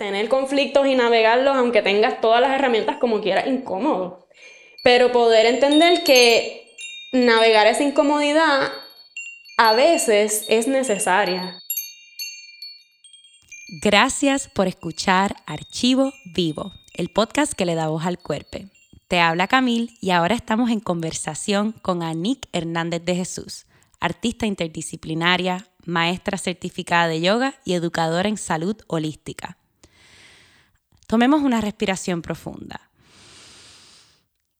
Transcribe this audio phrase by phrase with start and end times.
[0.00, 4.26] tener conflictos y navegarlos, aunque tengas todas las herramientas como quieras, incómodo.
[4.82, 6.72] Pero poder entender que
[7.12, 8.72] navegar esa incomodidad
[9.58, 11.60] a veces es necesaria.
[13.82, 18.56] Gracias por escuchar Archivo Vivo, el podcast que le da voz al cuerpo.
[19.06, 23.66] Te habla Camil y ahora estamos en conversación con Anik Hernández de Jesús,
[24.00, 29.58] artista interdisciplinaria, maestra certificada de yoga y educadora en salud holística.
[31.10, 32.88] Tomemos una respiración profunda.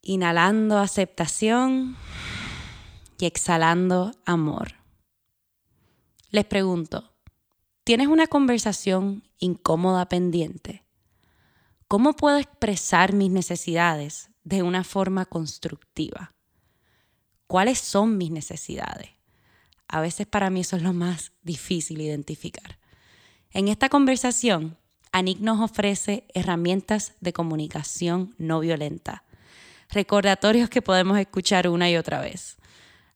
[0.03, 1.97] Inhalando aceptación
[3.21, 4.73] y exhalando amor.
[6.33, 7.15] Les pregunto,
[7.85, 10.85] ¿tienes una conversación incómoda pendiente?
[11.87, 16.35] ¿Cómo puedo expresar mis necesidades de una forma constructiva?
[17.47, 19.11] ¿Cuáles son mis necesidades?
[19.87, 22.81] A veces para mí eso es lo más difícil identificar.
[23.53, 24.80] En esta conversación
[25.13, 29.25] Anik nos ofrece herramientas de comunicación no violenta,
[29.91, 32.59] recordatorios que podemos escuchar una y otra vez.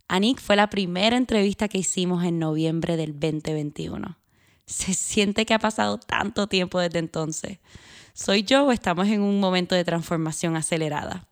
[0.09, 4.19] Anik fue la primera entrevista que hicimos en noviembre del 2021.
[4.67, 7.59] Se siente que ha pasado tanto tiempo desde entonces.
[8.13, 11.29] ¿Soy yo o estamos en un momento de transformación acelerada?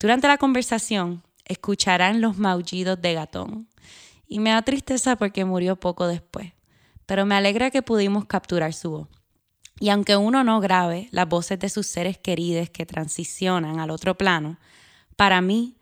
[0.00, 3.68] Durante la conversación escucharán los maullidos de Gatón.
[4.26, 6.52] Y me da tristeza porque murió poco después,
[7.04, 9.08] pero me alegra que pudimos capturar su voz.
[9.82, 14.16] Y aunque uno no grabe las voces de sus seres queridos que transicionan al otro
[14.16, 14.56] plano,
[15.16, 15.74] para mí,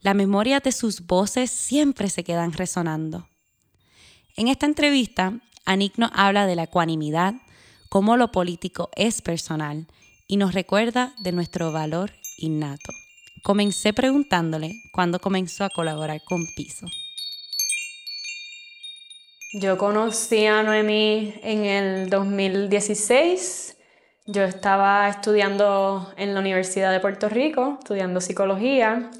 [0.00, 3.28] la memoria de sus voces siempre se quedan resonando.
[4.36, 7.34] En esta entrevista, Anik nos habla de la ecuanimidad,
[7.90, 9.86] cómo lo político es personal
[10.26, 12.92] y nos recuerda de nuestro valor innato.
[13.44, 16.88] Comencé preguntándole cuándo comenzó a colaborar con Piso.
[19.56, 23.78] Yo conocí a Noemí en el 2016.
[24.26, 29.12] Yo estaba estudiando en la Universidad de Puerto Rico, estudiando psicología,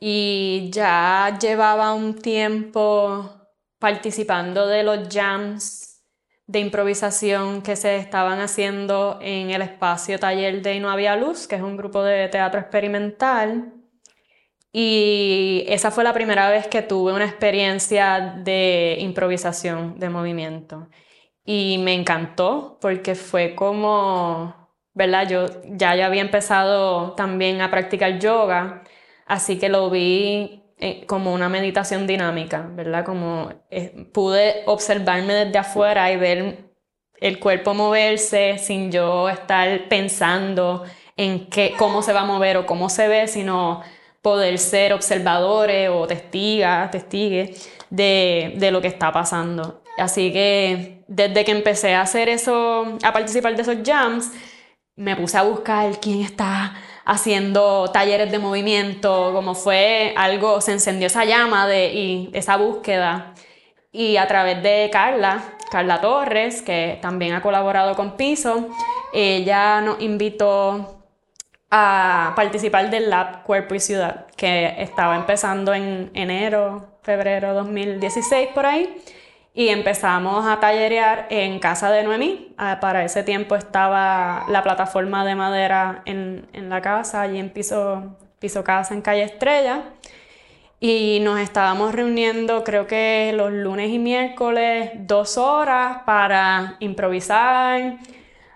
[0.00, 3.30] y ya llevaba un tiempo
[3.78, 6.02] participando de los jams
[6.48, 11.54] de improvisación que se estaban haciendo en el espacio taller de No Había Luz, que
[11.54, 13.72] es un grupo de teatro experimental.
[14.72, 20.88] Y esa fue la primera vez que tuve una experiencia de improvisación, de movimiento.
[21.44, 24.54] Y me encantó porque fue como,
[24.94, 25.28] ¿verdad?
[25.28, 28.82] Yo ya yo había empezado también a practicar yoga,
[29.26, 33.04] así que lo vi eh, como una meditación dinámica, ¿verdad?
[33.04, 36.72] Como eh, pude observarme desde afuera y ver
[37.20, 40.84] el cuerpo moverse sin yo estar pensando
[41.16, 43.82] en qué, cómo se va a mover o cómo se ve, sino
[44.22, 49.82] poder ser observadores o testigas, testigues de, de, lo que está pasando.
[49.98, 54.32] Así que desde que empecé a hacer eso, a participar de esos jams,
[54.96, 56.74] me puse a buscar quién está
[57.04, 63.34] haciendo talleres de movimiento, como fue algo, se encendió esa llama de, y esa búsqueda.
[63.90, 68.68] Y a través de Carla, Carla Torres, que también ha colaborado con Piso,
[69.12, 71.01] ella nos invitó
[71.74, 78.66] a participar del Lab Cuerpo y Ciudad, que estaba empezando en enero, febrero 2016 por
[78.66, 79.02] ahí,
[79.54, 82.54] y empezamos a tallerear en casa de Noemí.
[82.58, 87.48] Ah, para ese tiempo estaba la plataforma de madera en, en la casa, allí en
[87.48, 89.84] piso, piso casa en calle Estrella.
[90.78, 97.98] Y nos estábamos reuniendo, creo que los lunes y miércoles, dos horas para improvisar,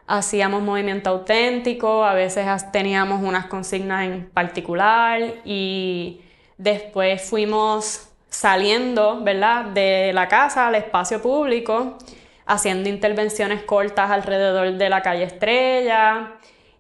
[0.06, 6.20] hacíamos movimiento auténtico, a veces teníamos unas consignas en particular y
[6.58, 11.98] después fuimos saliendo, ¿verdad?, de la casa al espacio público,
[12.44, 16.35] haciendo intervenciones cortas alrededor de la calle Estrella,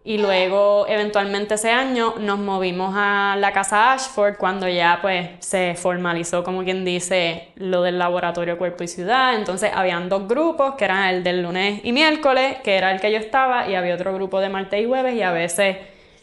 [0.06, 5.74] y luego, eventualmente ese año, nos movimos a la casa Ashford cuando ya pues se
[5.74, 9.34] formalizó, como quien dice, lo del laboratorio Cuerpo y Ciudad.
[9.34, 13.10] Entonces, habían dos grupos, que eran el del lunes y miércoles, que era el que
[13.10, 15.78] yo estaba, y había otro grupo de martes y jueves, y a veces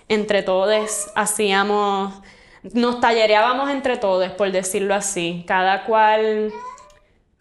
[0.08, 2.14] entre todos hacíamos,
[2.72, 5.44] nos tallereábamos entre todos, por decirlo así.
[5.46, 6.54] Cada cual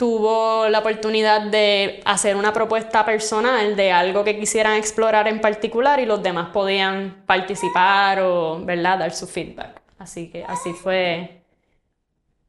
[0.03, 6.01] tuvo la oportunidad de hacer una propuesta personal de algo que quisieran explorar en particular
[6.01, 8.99] y los demás podían participar o ¿verdad?
[8.99, 9.81] dar su feedback.
[10.01, 11.45] Así que así fue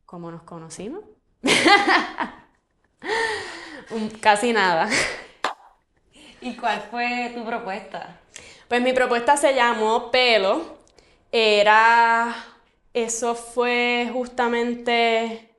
[0.04, 1.02] como nos conocimos.
[4.20, 4.90] Casi nada.
[6.42, 8.18] ¿Y cuál fue tu propuesta?
[8.68, 10.80] Pues mi propuesta se llamó Pelo.
[11.32, 12.34] Era,
[12.96, 15.53] eso fue justamente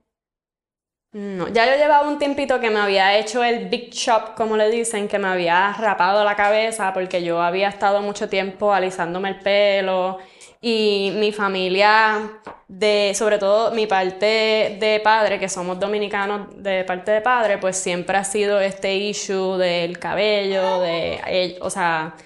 [1.15, 4.69] No, ya yo llevaba un tiempito que me había hecho el big chop, como le
[4.69, 9.39] dicen, que me había rapado la cabeza porque yo había estado mucho tiempo alisándome el
[9.39, 10.19] pelo
[10.61, 17.13] y mi familia, de, sobre todo mi parte de padre, que somos dominicanos de parte
[17.13, 22.17] de padre, pues siempre ha sido este issue del cabello, de, o sea,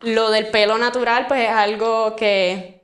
[0.00, 2.82] lo del pelo natural, pues es algo que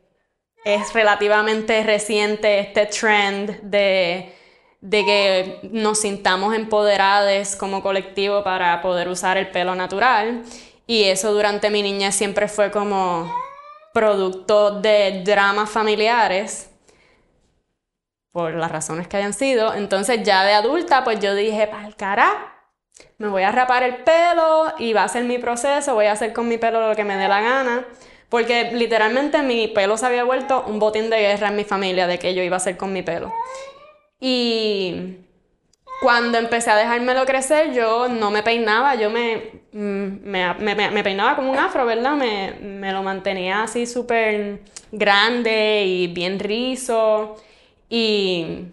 [0.65, 4.41] es relativamente reciente, este trend de
[4.83, 10.43] de que nos sintamos empoderadas como colectivo para poder usar el pelo natural.
[10.87, 13.33] Y eso durante mi niñez siempre fue como
[13.95, 16.69] producto de dramas familiares,
[18.33, 19.75] por las razones que hayan sido.
[19.75, 22.53] Entonces ya de adulta, pues yo dije, pa'l cara,
[23.19, 26.33] me voy a rapar el pelo y va a ser mi proceso, voy a hacer
[26.33, 27.87] con mi pelo lo que me dé la gana.
[28.29, 32.19] Porque literalmente mi pelo se había vuelto un botín de guerra en mi familia de
[32.19, 33.33] que yo iba a hacer con mi pelo.
[34.25, 35.17] Y
[36.01, 40.31] cuando empecé a dejármelo crecer, yo no me peinaba, yo me, mm,
[40.63, 42.13] me, peinaba como un afro, ¿verdad?
[42.15, 44.61] Me, lo mantenía así súper
[44.93, 47.35] grande y bien rizo.
[47.91, 48.67] Y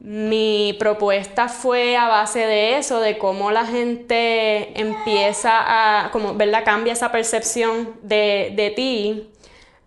[0.00, 6.64] mi propuesta fue a base de eso, de cómo la gente empieza a, como, ¿verdad?
[6.64, 9.29] Cambia esa percepción de, de ti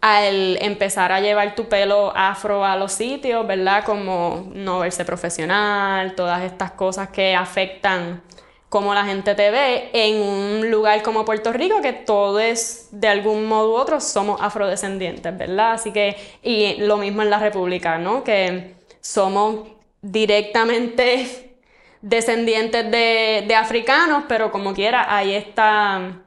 [0.04, 3.86] al empezar a llevar tu pelo afro a los sitios, ¿verdad?
[3.86, 8.22] Como no verse profesional, todas estas cosas que afectan
[8.68, 13.46] cómo la gente te ve en un lugar como Puerto Rico, que todos de algún
[13.46, 15.72] modo u otro somos afrodescendientes, ¿verdad?
[15.72, 18.26] Así que, y lo mismo en la República, ¿no?
[18.26, 19.70] Que somos
[20.02, 21.56] directamente
[22.02, 26.23] descendientes de, africanos, pero como quiera, ahí está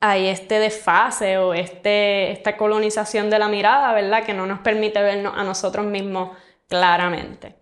[0.00, 4.24] hay este desfase o este, esta colonización de la mirada, ¿verdad?
[4.24, 6.36] Que no nos permite vernos a nosotros mismos
[6.68, 7.56] claramente.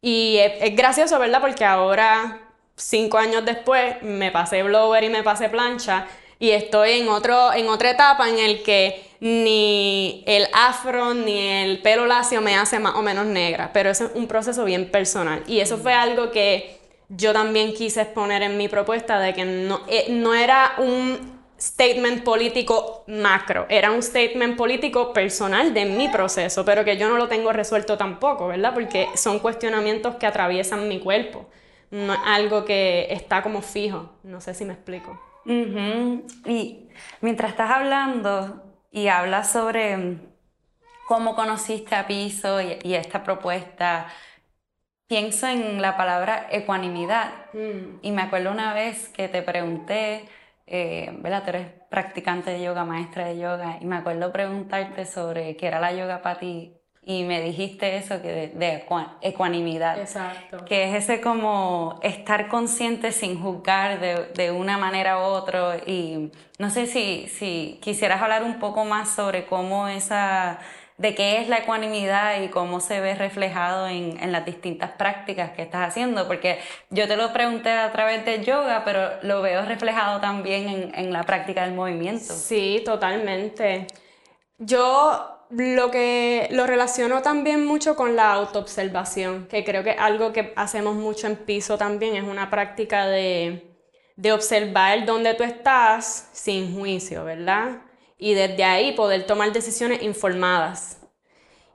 [0.00, 1.40] Y es, gracioso, ¿verdad?
[1.40, 2.40] Porque ahora,
[2.76, 6.06] cinco años después, me pasé blower y me pasé plancha
[6.38, 11.80] y estoy en, otro, en otra etapa en el que ni el afro ni el
[11.82, 15.44] pelo lacio me hace más o menos negra, pero es un proceso bien personal.
[15.46, 19.82] Y eso fue algo que yo también quise exponer en mi propuesta de que no,
[19.88, 26.64] eh, no era un statement político macro, era un statement político personal de mi proceso,
[26.64, 28.74] pero que yo no lo tengo resuelto tampoco, ¿verdad?
[28.74, 31.48] Porque son cuestionamientos que atraviesan mi cuerpo,
[31.92, 35.20] no es algo que está como fijo, no sé si me explico.
[35.44, 36.88] Y
[37.20, 40.18] mientras estás hablando y hablas sobre
[41.06, 44.08] cómo conociste a Piso y, esta propuesta,
[45.06, 47.32] pienso en la palabra ecuanimidad.
[47.52, 47.98] Mm.
[48.02, 50.28] Y me acuerdo una vez que te pregunté,
[50.74, 51.42] eh, ¿verdad?
[51.44, 55.78] Tú eres practicante de yoga, maestra de yoga, y me acuerdo preguntarte sobre qué era
[55.80, 56.72] la yoga para ti,
[57.02, 58.86] y me dijiste eso, que de,
[59.20, 60.00] ecuanimidad.
[60.00, 60.64] Exacto.
[60.64, 66.32] Que es ese como estar consciente sin juzgar de, de, una manera u otra, y
[66.58, 70.58] no sé si, si quisieras hablar un poco más sobre cómo esa
[70.98, 75.50] de qué es la ecuanimidad y cómo se ve reflejado en, en, las distintas prácticas
[75.50, 76.58] que estás haciendo, porque
[76.90, 81.12] yo te lo pregunté a través de yoga, pero lo veo reflejado también en, en
[81.12, 82.34] la práctica del movimiento.
[82.34, 83.86] Sí, totalmente.
[84.58, 90.52] Yo lo que lo relaciono también mucho con la autoobservación, que creo que algo que
[90.56, 93.76] hacemos mucho en piso también es una práctica de,
[94.16, 97.82] de observar dónde tú estás sin juicio, ¿verdad?
[98.22, 101.00] Y desde ahí poder tomar decisiones informadas.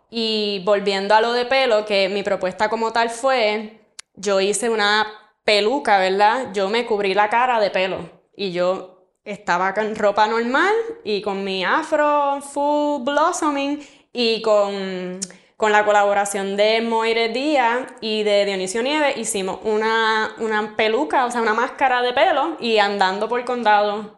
[0.10, 3.82] Y volviendo a lo de pelo, que mi propuesta como tal fue,
[4.16, 5.06] yo hice una
[5.44, 6.54] peluca, ¿verdad?
[6.54, 7.98] Yo me cubrí la cara de pelo
[8.34, 15.20] y yo estaba con ropa normal y con mi afro full blossoming y con,
[15.58, 21.32] con la colaboración de Moire Díaz y de Dionisio Nieves hicimos una, una peluca, o
[21.32, 24.17] sea, una máscara de pelo y andando por el condado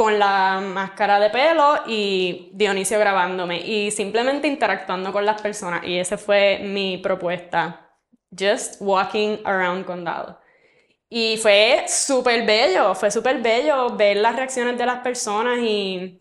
[0.00, 5.84] con la máscara de pelo y Dionisio grabándome y simplemente interactuando con las personas.
[5.84, 7.86] Y esa fue mi propuesta.
[8.30, 10.40] Just walking around Condado.
[11.10, 16.18] Y fue súper bello, fue súper bello ver las reacciones de las personas y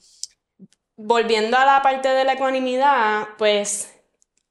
[0.97, 3.97] volviendo a la parte de la ecuanimidad, pues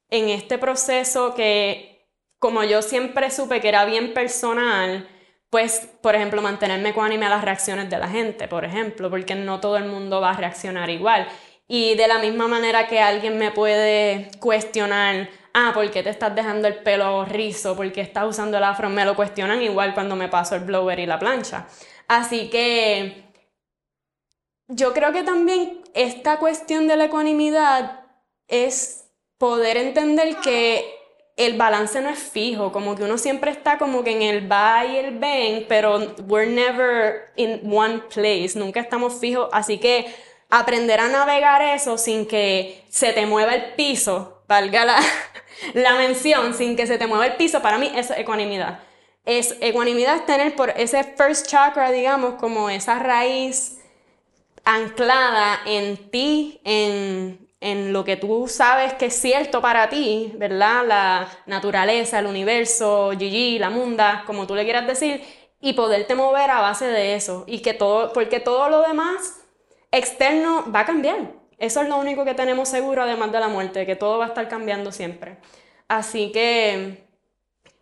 [0.08, 2.08] en este proceso que
[2.38, 5.06] como yo siempre supe que era bien personal,
[5.50, 9.60] pues, por ejemplo, mantenerme ecuánime a las reacciones de la gente, por ejemplo, porque no
[9.60, 11.26] todo el mundo va a reaccionar igual.
[11.66, 16.34] Y de la misma manera que alguien me puede cuestionar, ah, ¿por qué te estás
[16.34, 17.76] dejando el pelo rizo?
[17.76, 18.88] ¿Por qué estás usando el afro?
[18.90, 21.66] Me lo cuestionan igual cuando me paso el blower y la plancha.
[22.08, 23.24] Así que
[24.68, 28.04] yo creo que también esta cuestión de la ecuanimidad
[28.48, 30.97] es poder entender que
[31.38, 34.84] el balance no es fijo, como que uno siempre está como que en el va
[34.84, 40.12] y el ven, pero we're never in one place, nunca estamos fijos, así que
[40.50, 44.98] aprender a navegar eso sin que se te mueva el piso, valga la,
[45.74, 48.80] la mención, sin que se te mueva el piso, para mí es ecuanimidad.
[49.24, 53.78] Es, ecuanimidad tener por ese first chakra, digamos, como esa raíz
[54.64, 60.86] anclada en ti, en, en lo que tú sabes que es cierto para ti, ¿verdad?
[60.86, 65.24] La naturaleza, el universo, Gigi, la munda, como tú le quieras decir,
[65.60, 67.44] y poderte mover a base de eso.
[67.46, 69.40] Y que todo, porque todo lo demás
[69.90, 71.32] externo va a cambiar.
[71.58, 74.28] Eso es lo único que tenemos seguro, además de la muerte, que todo va a
[74.28, 75.38] estar cambiando siempre.
[75.88, 77.08] Así que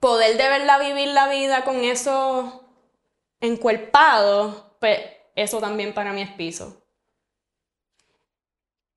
[0.00, 2.64] poder de verdad vivir la vida con eso
[3.40, 5.00] encuerpado, pues
[5.34, 6.82] eso también para mí es piso.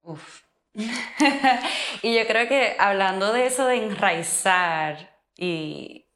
[0.03, 0.38] Uf,
[2.03, 6.07] y yo creo que hablando de eso de enraizar y,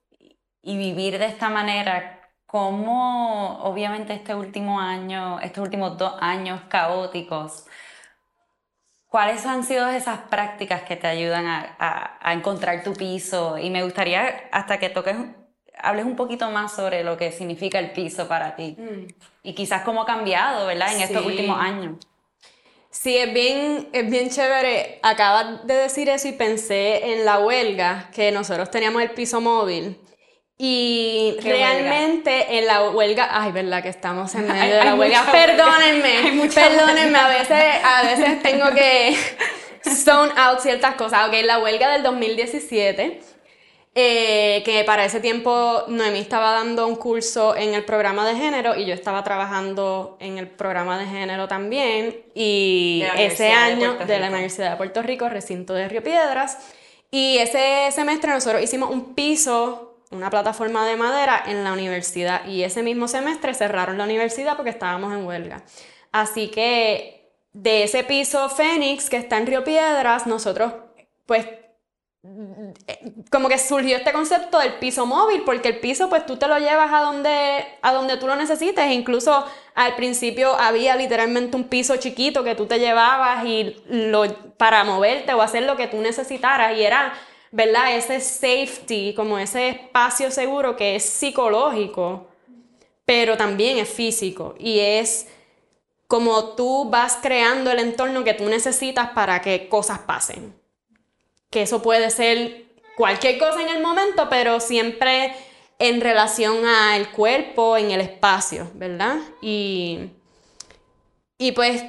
[0.62, 7.66] y vivir de esta manera, cómo obviamente este último año, estos últimos dos años caóticos,
[9.08, 13.58] ¿cuáles han sido esas prácticas que te ayudan a, a, encontrar tu piso?
[13.58, 15.16] Y me gustaría hasta que toques,
[15.80, 18.78] hables un poquito más sobre lo que significa el piso para ti.
[18.78, 19.08] Mm.
[19.42, 20.94] Y quizás cómo ha cambiado, ¿verdad?
[20.94, 21.98] En estos últimos años.
[22.94, 25.00] Sí, es bien, es bien chévere.
[25.02, 30.00] Acabas de decir eso y pensé en la huelga, que nosotros teníamos el piso móvil.
[30.60, 35.26] Y realmente en la huelga, ay, verdad que estamos en medio de la huelga.
[35.32, 39.18] Perdónenme, perdónenme, a veces, a veces tengo que
[40.06, 41.28] zone out ciertas cosas.
[41.28, 43.22] Ok, la huelga del 2017
[43.96, 48.76] eh, que para ese tiempo Noemí estaba dando un curso en el programa de género
[48.76, 52.24] y yo estaba trabajando en el programa de género también.
[52.34, 56.58] Y ese año de, la Universidad de Puerto Rico, recinto de Río Piedras.
[57.12, 62.48] Y ese semestre nosotros hicimos un piso, una plataforma de madera en la universidad.
[62.48, 65.64] Y ese mismo semestre cerraron la universidad porque estábamos en huelga.
[66.12, 70.74] Así que de ese piso Fénix que está en Río Piedras, nosotros
[71.28, 71.46] pues
[73.30, 76.58] como que surgió este concepto del piso móvil, porque el piso pues tú te lo
[76.58, 81.98] llevas a donde, a donde tú lo necesites, incluso al principio había literalmente un piso
[81.98, 84.24] chiquito que tú te llevabas y lo,
[84.56, 86.78] para moverte o hacer lo que tú necesitaras.
[86.78, 87.14] Y era,
[87.52, 87.94] ¿verdad?
[87.94, 92.28] Ese safety, como ese espacio seguro que es psicológico,
[93.04, 94.56] pero también es físico.
[94.58, 95.28] Y es
[96.08, 100.63] como tú vas creando el entorno que tú necesitas para que cosas pasen
[101.54, 102.66] que eso puede ser
[102.98, 105.36] cualquier cosa en el momento, pero siempre
[105.78, 109.18] en relación al cuerpo, en el espacio, ¿verdad?
[109.40, 110.10] Y,
[111.38, 111.84] y pues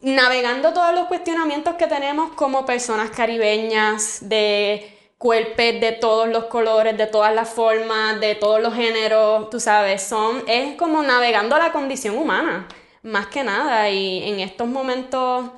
[0.00, 6.98] navegando todos los cuestionamientos que tenemos como personas caribeñas, de cuerpos de todos los colores,
[6.98, 11.70] de todas las formas, de todos los géneros, tú sabes, son, es como navegando la
[11.70, 12.66] condición humana,
[13.02, 15.50] más que nada, y en estos momentos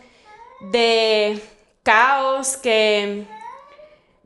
[0.60, 1.40] de
[1.82, 3.24] caos que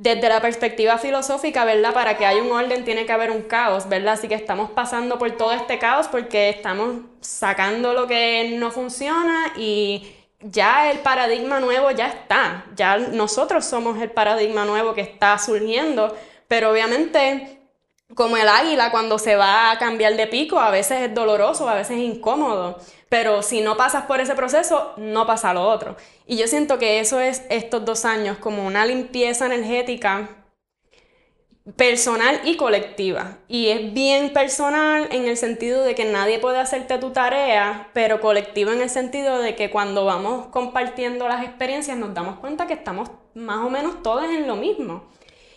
[0.00, 1.92] desde la perspectiva filosófica, ¿verdad?
[1.92, 4.14] Para que haya un orden tiene que haber un caos, ¿verdad?
[4.14, 9.52] Así que estamos pasando por todo este caos porque estamos sacando lo que no funciona
[9.58, 15.36] y ya el paradigma nuevo ya está, ya nosotros somos el paradigma nuevo que está
[15.36, 16.16] surgiendo,
[16.48, 17.58] pero obviamente
[18.14, 21.74] como el águila cuando se va a cambiar de pico, a veces es doloroso, a
[21.74, 22.78] veces es incómodo,
[23.10, 25.96] pero si no pasas por ese proceso, no pasa lo otro.
[26.28, 30.28] Y yo siento que eso es estos dos años, como una limpieza energética
[31.74, 33.38] personal y colectiva.
[33.48, 38.20] Y es bien personal en el sentido de que nadie puede hacerte tu tarea, pero
[38.20, 42.74] colectiva en el sentido de que cuando vamos compartiendo las experiencias nos damos cuenta que
[42.74, 45.10] estamos más o menos todos en lo mismo.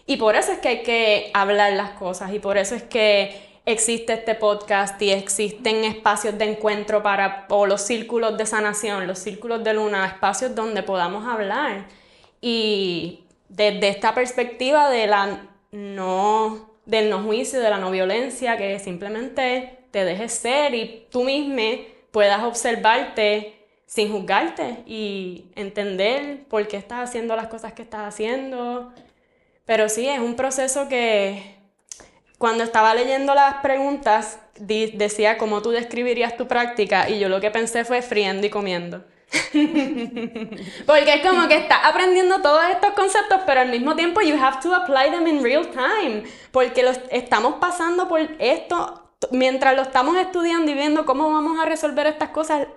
[0.07, 3.52] Y por eso es que hay que hablar las cosas y por eso es que
[3.65, 9.20] existe este podcast y existen espacios de encuentro para, o los círculos de sanación, los
[9.20, 11.88] círculos de luna, espacios donde podamos hablar.
[12.41, 18.79] Y desde esta perspectiva de la no, del no juicio, de la no violencia, que
[18.79, 26.77] simplemente te dejes ser y tú mismo puedas observarte sin juzgarte y entender por qué
[26.77, 28.91] estás haciendo las cosas que estás haciendo,
[29.65, 31.52] pero sí, es un proceso que
[32.43, 37.50] cuando estaba leyendo las preguntas decía cómo tú describirías tu práctica y yo lo que
[37.51, 39.05] pensé fue friendo y comiendo.
[40.85, 44.59] Porque es como que estás aprendiendo todos estos conceptos, pero al mismo tiempo you have
[44.62, 46.25] to apply them in real time.
[46.51, 51.65] Porque los, estamos pasando por esto, mientras lo estamos estudiando y viendo cómo vamos a
[51.65, 52.67] resolver estas cosas,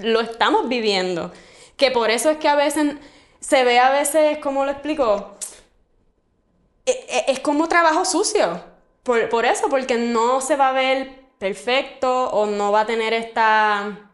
[0.00, 1.32] lo estamos viviendo.
[1.76, 2.94] Que por eso es que a veces
[3.40, 5.34] se ve a veces, ¿cómo lo explico?
[6.86, 8.71] e, e, es como trabajo sucio.
[9.02, 14.08] Por, eso, porque no se va a ver perfecto o no va a tener esta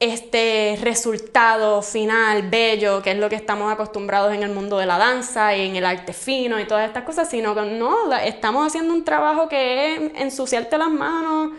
[0.00, 4.98] este resultado final bello, que es lo que estamos acostumbrados en el mundo de la
[4.98, 8.92] danza y en el arte fino y todas estas cosas, sino que no, estamos haciendo
[8.92, 11.52] un trabajo que es ensuciarte las manos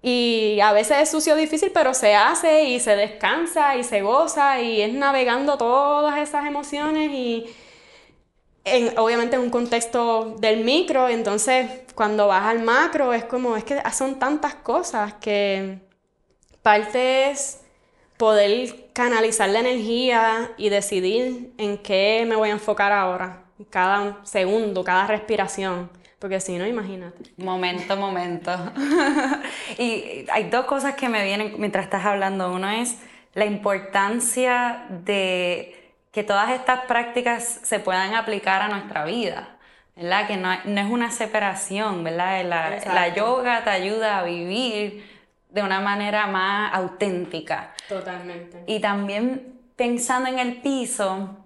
[0.00, 4.60] y a veces es sucio difícil, pero se hace y se descansa y se goza
[4.60, 7.52] y es navegando todas esas emociones y
[8.76, 13.64] en, obviamente en un contexto del micro, entonces cuando vas al macro es como, es
[13.64, 15.78] que son tantas cosas que
[16.62, 17.60] parte es
[18.16, 24.84] poder canalizar la energía y decidir en qué me voy a enfocar ahora, cada segundo,
[24.84, 25.90] cada respiración.
[26.18, 27.30] Porque si no, imagínate.
[27.36, 28.50] Momento, momento.
[29.78, 32.52] y hay dos cosas que me vienen mientras estás hablando.
[32.52, 32.96] Uno es
[33.34, 35.77] la importancia de
[36.18, 39.50] que todas estas prácticas se puedan aplicar a nuestra vida.
[39.94, 40.26] ¿verdad?
[40.26, 42.44] Que no, no es una separación, ¿verdad?
[42.44, 45.08] La, la yoga te ayuda a vivir
[45.48, 47.72] de una manera más auténtica.
[47.88, 48.64] Totalmente.
[48.66, 51.36] Y también pensando en el piso,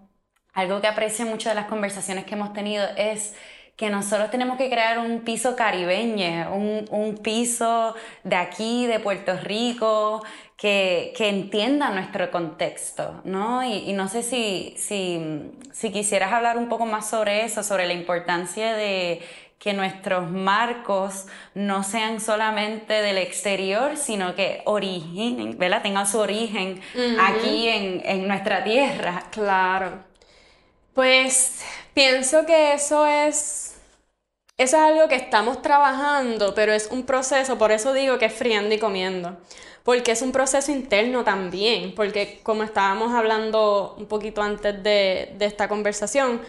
[0.54, 3.36] algo que aprecio mucho de las conversaciones que hemos tenido es
[3.76, 9.36] que nosotros tenemos que crear un piso caribeño, un, un piso de aquí, de Puerto
[9.42, 10.22] Rico,
[10.56, 13.64] que, que entienda nuestro contexto, ¿no?
[13.64, 17.86] Y, y no sé si, si, si quisieras hablar un poco más sobre eso, sobre
[17.86, 19.20] la importancia de
[19.62, 25.82] que nuestros marcos no sean solamente del exterior, sino que originen, ¿verdad?
[25.82, 26.80] tengan su origen
[27.20, 29.22] aquí en, en, nuestra tierra.
[29.30, 30.02] Claro.
[30.94, 31.64] Pues
[31.94, 33.76] pienso que eso es,
[34.58, 38.32] eso es algo que estamos trabajando, pero es un proceso, por eso digo que es
[38.32, 39.36] friendo y comiendo,
[39.82, 45.44] porque es un proceso interno también, porque como estábamos hablando un poquito antes de, de
[45.44, 46.40] esta conversación,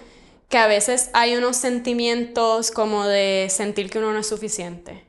[0.49, 5.03] que a veces hay unos sentimientos como de sentir que uno no es suficiente.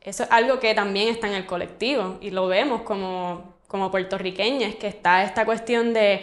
[0.00, 4.74] Eso es algo que también está en el colectivo y lo vemos como, como puertorriqueños,
[4.76, 6.22] que está esta cuestión de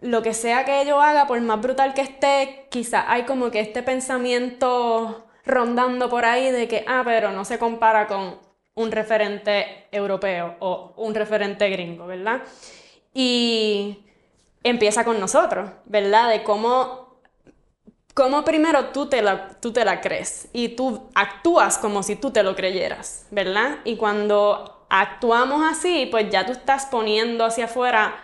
[0.00, 3.60] lo que sea que yo haga, por más brutal que esté, quizá hay como que
[3.60, 8.38] este pensamiento rondando por ahí de que, ah, pero no se compara con
[8.74, 12.42] un referente europeo o un referente gringo, ¿verdad?
[13.14, 14.04] Y
[14.62, 16.30] empieza con nosotros, ¿verdad?
[16.30, 17.06] De cómo
[18.16, 22.30] cómo primero tú te, la, tú te la crees y tú actúas como si tú
[22.30, 23.80] te lo creyeras, ¿verdad?
[23.84, 28.14] Y cuando actuamos así, pues ya tú estás poniendo hacia afuera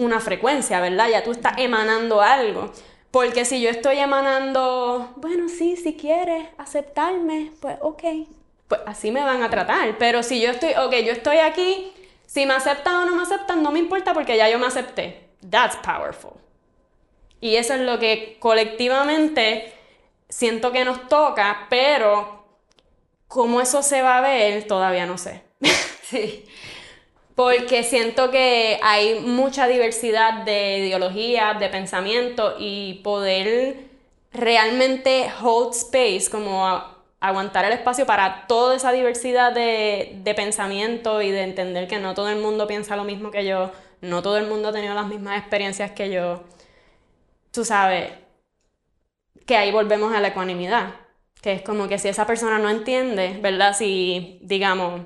[0.00, 1.08] una frecuencia, ¿verdad?
[1.08, 2.72] Ya tú estás emanando algo.
[3.10, 8.02] Porque si yo estoy emanando, bueno, sí, si quieres aceptarme, pues ok,
[8.68, 9.98] pues así me van a tratar.
[9.98, 11.92] Pero si yo estoy, ok, yo estoy aquí,
[12.26, 15.28] si me aceptan o no me aceptan, no me importa porque ya yo me acepté.
[15.48, 16.32] That's powerful.
[17.40, 19.72] Y eso es lo que colectivamente
[20.28, 22.44] siento que nos toca, pero
[23.26, 25.42] cómo eso se va a ver todavía no sé.
[26.10, 26.44] Sí.
[27.40, 33.88] Porque siento que hay mucha diversidad de ideologías, de pensamiento y poder
[34.30, 36.84] realmente hold space, como
[37.18, 42.12] aguantar el espacio para toda esa diversidad de, de pensamiento y de entender que no
[42.12, 43.72] todo el mundo piensa lo mismo que yo,
[44.02, 46.44] no todo el mundo ha tenido las mismas experiencias que yo
[47.52, 48.12] tú sabes,
[49.46, 50.94] que ahí volvemos a la ecuanimidad,
[51.40, 53.74] que es como que si esa persona no entiende, ¿verdad?
[53.74, 55.00] Si, digamos,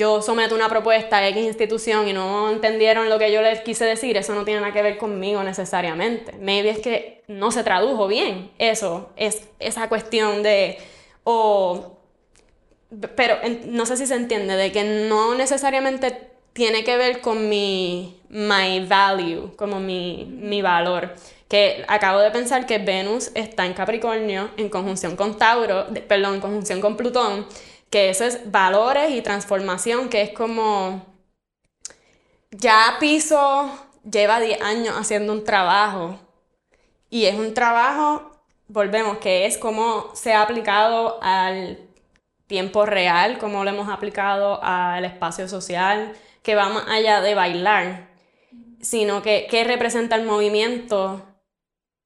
[0.00, 3.84] yo someto una propuesta a X institución y no entendieron lo que yo les quise
[3.84, 6.32] decir, eso no tiene nada que ver conmigo necesariamente.
[6.38, 8.50] Maybe es que no se tradujo bien.
[8.58, 10.78] Eso es esa cuestión de,
[11.22, 11.98] o,
[13.14, 13.36] pero
[13.66, 18.86] no sé si se entiende, de que no necesariamente tiene que ver con mi my
[18.86, 21.14] value, como mi, mi valor
[21.50, 26.40] que acabo de pensar que Venus está en Capricornio en conjunción con Tauro, perdón, en
[26.40, 27.44] conjunción con Plutón,
[27.90, 31.04] que eso es valores y transformación, que es como
[32.50, 33.70] ya Piso
[34.08, 36.18] lleva 10 años haciendo un trabajo
[37.10, 38.30] y es un trabajo,
[38.68, 41.78] volvemos, que es como se ha aplicado al
[42.46, 48.08] tiempo real, como lo hemos aplicado al espacio social, que va más allá de bailar,
[48.80, 51.22] sino que, que representa el movimiento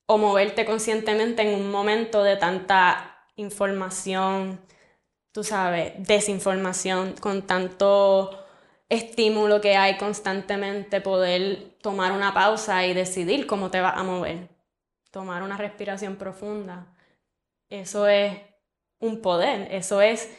[0.06, 4.60] o moverte conscientemente en un momento de tanta información,
[5.34, 8.30] tú sabes, desinformación, con tanto
[8.88, 14.48] estímulo que hay constantemente, poder tomar una pausa y decidir cómo te vas a mover,
[15.10, 16.86] tomar una respiración profunda.
[17.68, 18.38] Eso es
[19.00, 20.30] un poder, eso es...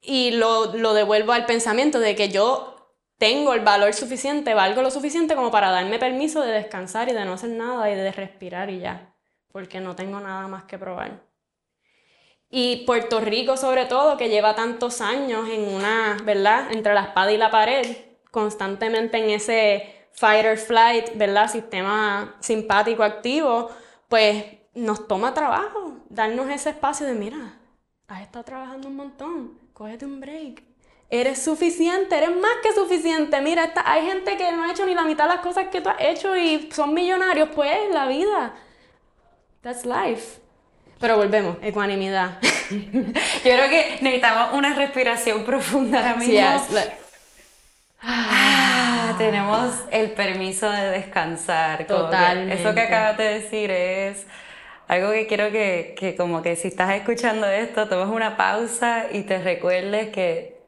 [0.00, 4.90] Y lo, lo devuelvo al pensamiento de que yo tengo el valor suficiente, valgo lo
[4.90, 8.70] suficiente como para darme permiso de descansar y de no hacer nada y de respirar
[8.70, 9.14] y ya.
[9.52, 11.27] porque no tengo nada más que probar.
[12.50, 16.72] Y Puerto Rico sobre todo, que lleva tantos años en una, ¿verdad?
[16.72, 17.96] Entre la espada y la pared,
[18.30, 21.50] constantemente en ese fight or flight, ¿verdad?
[21.50, 23.70] Sistema simpático activo,
[24.08, 27.58] pues nos toma trabajo darnos ese espacio de, mira,
[28.08, 30.62] has estado trabajando un montón, cógete un break.
[31.10, 33.40] Eres suficiente, eres más que suficiente.
[33.40, 35.88] Mira, hay gente que no ha hecho ni la mitad de las cosas que tú
[35.88, 37.48] has hecho y son millonarios.
[37.54, 38.54] Pues la vida.
[39.62, 40.40] That's life.
[41.00, 42.38] Pero volvemos, ecuanimidad.
[42.70, 42.78] Yo
[43.42, 46.40] creo que necesitamos una respiración profunda ahora mismo.
[48.00, 51.86] Ah, tenemos el permiso de descansar.
[51.86, 52.60] Totalmente.
[52.60, 54.26] Eso que acabas de decir es
[54.86, 59.22] algo que quiero que, que, como que si estás escuchando esto, tomes una pausa y
[59.22, 60.58] te recuerdes que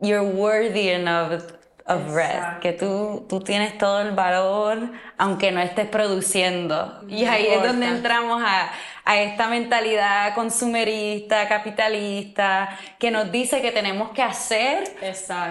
[0.00, 1.55] you're worthy enough
[1.88, 7.00] of rest, que tú, tú tienes todo el valor aunque no estés produciendo.
[7.08, 8.70] y ahí es donde entramos a,
[9.04, 14.96] a, esta mentalidad consumerista, capitalista, que nos dice que tenemos que hacer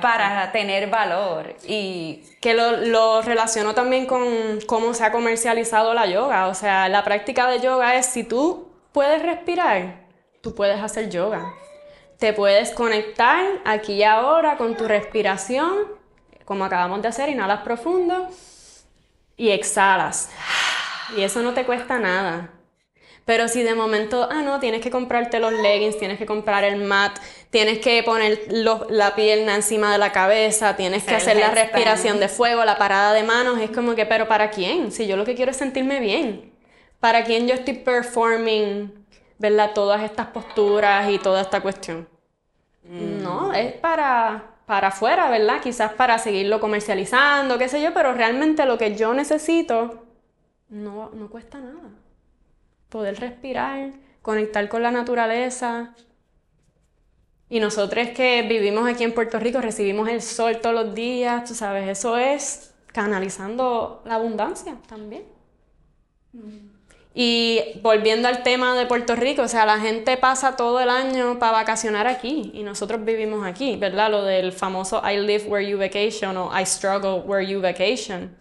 [0.02, 1.56] para tener valor.
[1.66, 6.48] Y que lo, lo relaciono también con cómo se ha comercializado la yoga.
[6.48, 10.06] O sea, la práctica de yoga es si tú puedes respirar,
[10.42, 11.54] tú puedes hacer yoga.
[12.20, 16.05] Te puedes conectar aquí y ahora con tu respiración
[16.46, 18.30] como acabamos de hacer, inhalas profundo
[19.36, 20.30] y exhalas.
[21.18, 22.52] Y eso no te cuesta nada.
[23.26, 26.84] Pero si de momento, ah, no, tienes que comprarte los leggings, tienes que comprar el
[26.84, 27.18] mat,
[27.50, 32.28] tienes que poner la pierna encima de la cabeza, tienes que hacer la respiración de
[32.30, 34.92] fuego, la parada de manos, es como que, pero ¿para quién?
[34.92, 36.54] Si yo lo que quiero es sentirme bien.
[37.00, 38.94] ¿Para quién yo estoy performing,
[39.40, 42.08] verdad, todas estas posturas y toda esta cuestión?
[42.84, 43.24] Mm.
[43.24, 45.62] No, es para para afuera, ¿verdad?
[45.62, 50.04] Quizás para seguirlo comercializando, qué sé yo, pero realmente lo que yo necesito
[50.70, 51.90] no, no cuesta nada.
[52.90, 55.94] Poder respirar, conectar con la naturaleza.
[57.48, 61.54] Y nosotros que vivimos aquí en Puerto Rico, recibimos el sol todos los días, tú
[61.54, 65.26] sabes, eso es canalizando la abundancia también.
[66.34, 66.75] Mm.
[67.18, 71.40] Y volviendo al tema de Puerto Rico, o sea, la gente pasa todo el año
[71.40, 74.12] para vacacionar aquí y nosotros vivimos aquí, ¿verdad?
[74.12, 78.36] Lo del famoso I live where you vacation o I struggle where you vacation.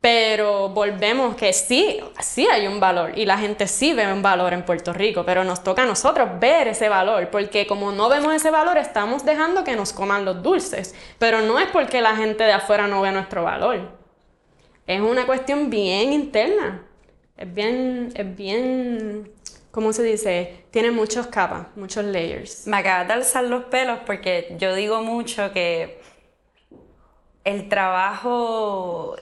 [0.00, 4.52] Pero volvemos que sí, sí hay un valor y la gente sí ve un valor
[4.52, 8.32] en Puerto Rico, pero nos toca a nosotros ver ese valor, porque como no vemos
[8.32, 12.44] ese valor, estamos dejando que nos coman los dulces, pero no es porque la gente
[12.44, 13.90] de afuera no ve nuestro valor.
[14.86, 16.86] Es una cuestión bien interna.
[17.36, 19.30] Es bien, es bien,
[19.72, 20.64] ¿cómo se dice?
[20.70, 22.66] Tiene muchos capas, muchos layers.
[22.66, 26.00] Me acabas de alzar los pelos porque yo digo mucho que
[27.42, 29.16] el trabajo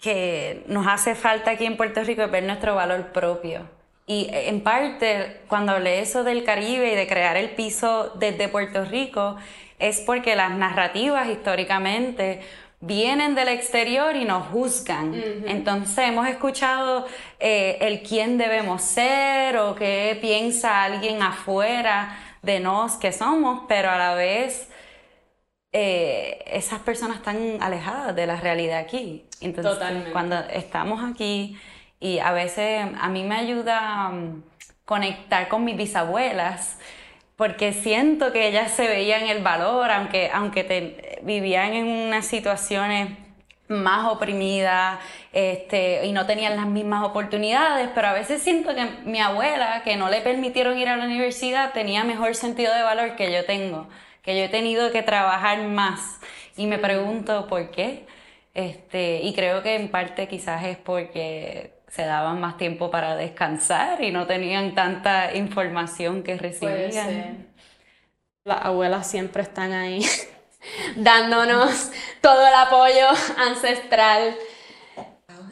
[0.00, 3.68] que nos hace falta aquí en Puerto Rico es ver nuestro valor propio.
[4.06, 8.84] Y en parte, cuando hablé eso del Caribe y de crear el piso desde Puerto
[8.84, 9.36] Rico,
[9.78, 12.40] es porque las narrativas históricamente
[12.82, 15.14] vienen del exterior y nos juzgan.
[15.46, 17.06] Entonces hemos escuchado
[17.38, 23.88] eh, el quién debemos ser o qué piensa alguien afuera de nos que somos, pero
[23.88, 24.68] a la vez
[25.72, 29.26] eh, esas personas están alejadas de la realidad aquí.
[29.40, 31.56] Entonces cuando estamos aquí
[32.00, 34.42] y a veces a mí me ayuda mm,
[34.84, 36.78] conectar con mis bisabuelas
[37.42, 43.18] porque siento que ellas se veían el valor, aunque, aunque vivían en unas situaciones
[43.66, 45.00] más oprimidas
[45.32, 49.96] este, y no tenían las mismas oportunidades, pero a veces siento que mi abuela, que
[49.96, 53.88] no le permitieron ir a la universidad, tenía mejor sentido de valor que yo tengo,
[54.22, 56.20] que yo he tenido que trabajar más.
[56.56, 58.06] Y me pregunto por qué.
[58.54, 64.02] Este, y creo que en parte quizás es porque se daban más tiempo para descansar
[64.02, 67.52] y no tenían tanta información que recibían.
[68.44, 70.02] Las abuelas siempre están ahí
[70.96, 71.90] dándonos
[72.22, 74.34] todo el apoyo ancestral.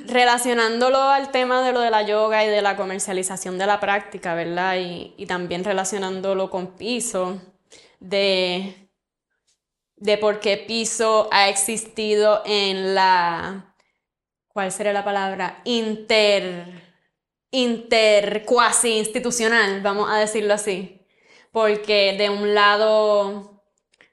[0.06, 4.34] Relacionándolo al tema de lo de la yoga y de la comercialización de la práctica,
[4.34, 4.76] ¿verdad?
[4.78, 7.38] Y, y también relacionándolo con piso,
[8.00, 8.88] de,
[9.96, 13.69] de por qué piso ha existido en la
[14.52, 15.60] ¿cuál sería la palabra?
[15.64, 16.82] Inter,
[17.50, 21.06] inter, cuasi institucional, vamos a decirlo así.
[21.52, 23.64] Porque de un lado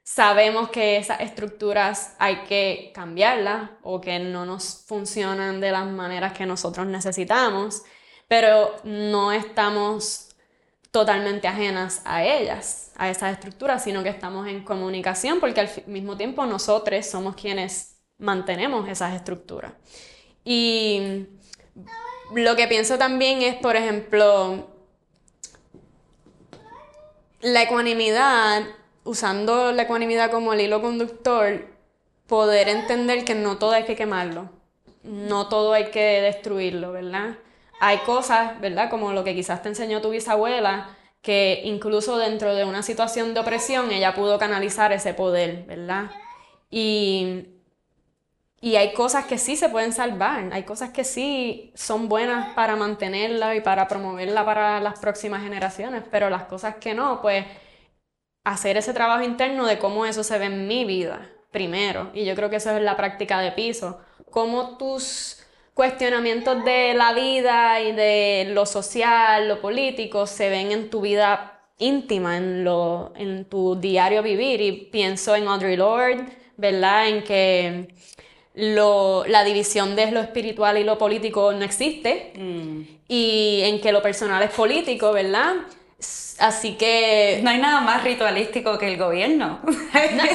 [0.02, 6.32] sabemos que esas estructuras hay que cambiarlas o que no nos funcionan de las maneras
[6.32, 7.82] que nosotros necesitamos,
[8.26, 10.28] pero no estamos
[10.90, 16.16] totalmente ajenas a ellas, a esas estructuras, sino que estamos en comunicación porque al mismo
[16.16, 19.72] tiempo nosotros somos quienes mantenemos esas estructuras.
[20.50, 21.26] Y
[22.34, 24.66] lo que pienso también es, por ejemplo,
[27.42, 28.62] la ecuanimidad,
[29.04, 31.66] usando la ecuanimidad como el hilo conductor,
[32.26, 34.48] poder entender que no todo hay que quemarlo,
[35.02, 37.36] no todo hay que destruirlo, ¿verdad?
[37.78, 38.88] Hay cosas, ¿verdad?
[38.88, 43.40] Como lo que quizás te enseñó tu bisabuela, que incluso dentro de una situación de
[43.40, 46.10] opresión ella pudo canalizar ese poder, ¿verdad?
[46.70, 47.57] Y,
[48.60, 52.76] y hay cosas que sí se pueden salvar, hay cosas que sí son buenas para
[52.76, 57.44] mantenerla y para promoverla para las próximas generaciones, pero las cosas que no, pues
[58.44, 62.10] hacer ese trabajo interno de cómo eso se ve en mi vida primero.
[62.14, 64.00] Y yo creo que eso es la práctica de piso.
[64.30, 65.44] Cómo tus
[65.74, 71.60] cuestionamientos de la vida y de lo social, lo político, se ven en tu vida
[71.78, 74.60] íntima, en, lo, en tu diario vivir.
[74.60, 77.08] Y pienso en Audre Lorde, ¿verdad?
[77.08, 77.94] En que
[78.58, 82.32] lo, la división de lo espiritual y lo político no existe.
[82.36, 82.80] Mm.
[83.08, 85.54] Y en que lo personal es político, ¿verdad?
[86.40, 87.40] Así que...
[87.42, 89.60] No hay nada más ritualístico que el gobierno.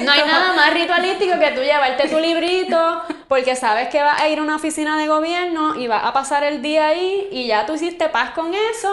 [0.04, 4.28] No, hay nada más ritualístico que tú llevarte tu librito porque sabes que vas a
[4.28, 7.66] ir a una oficina de gobierno y vas a pasar el día ahí y ya
[7.66, 8.90] tú hiciste paz con eso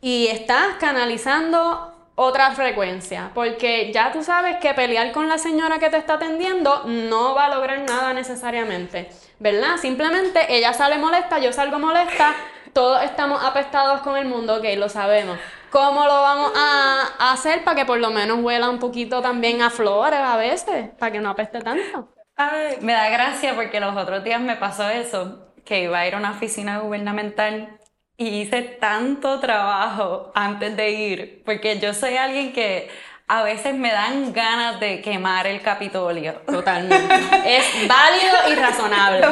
[0.00, 5.88] y estás canalizando otra frecuencia, porque ya tú sabes que pelear con la señora que
[5.88, 9.76] te está atendiendo no va a lograr nada necesariamente, ¿verdad?
[9.78, 12.34] Simplemente ella sale molesta, yo salgo molesta,
[12.72, 15.38] todos estamos apestados con el mundo, ok, lo sabemos.
[15.70, 19.70] ¿Cómo lo vamos a, hacer para que por lo menos huela un poquito también a
[19.70, 22.12] flores a veces, para que no apeste tanto?
[22.36, 26.14] Ay, me da gracia porque los otros días me pasó eso, que iba a ir
[26.14, 27.78] a una oficina gubernamental
[28.28, 32.88] y hice tanto trabajo antes de ir, porque yo soy alguien que
[33.28, 36.34] a veces me dan ganas de quemar el Capitolio.
[36.46, 37.14] Totalmente.
[37.44, 39.26] es válido y razonable.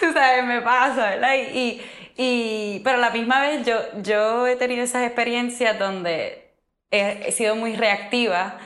[0.00, 1.34] tú sabes, me pasa, ¿verdad?
[1.34, 1.80] y
[2.16, 6.54] y, pero a la misma vez yo, yo he tenido esas experiencias donde
[6.90, 8.58] he, sido muy reactiva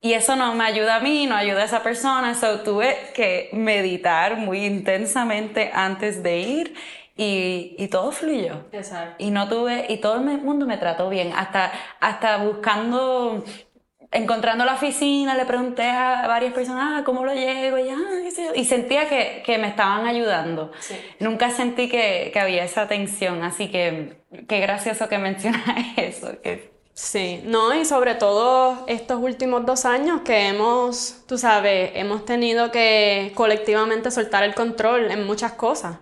[0.00, 2.34] y eso no me ayuda a mí, no ayuda a esa persona.
[2.34, 6.74] So tuve que meditar muy intensamente antes de ir
[7.16, 8.64] y, y, todo fluyó.
[8.72, 9.16] Exacto.
[9.18, 13.44] Y no tuve, y todo el mundo me trató bien, hasta, hasta buscando
[14.14, 17.78] encontrando la oficina, le pregunté a varias personas, ah, ¿cómo lo llego?
[17.78, 20.70] Y, ah, y sentía que, que, me estaban ayudando.
[21.18, 25.64] Nunca sentí que, que, había esa tensión, así que qué gracioso que mencionas
[25.96, 26.28] eso.
[26.94, 32.70] Sí, no, y sobre todo estos últimos dos años que hemos, tú sabes, hemos tenido
[32.70, 35.98] que colectivamente soltar el control en muchas cosas.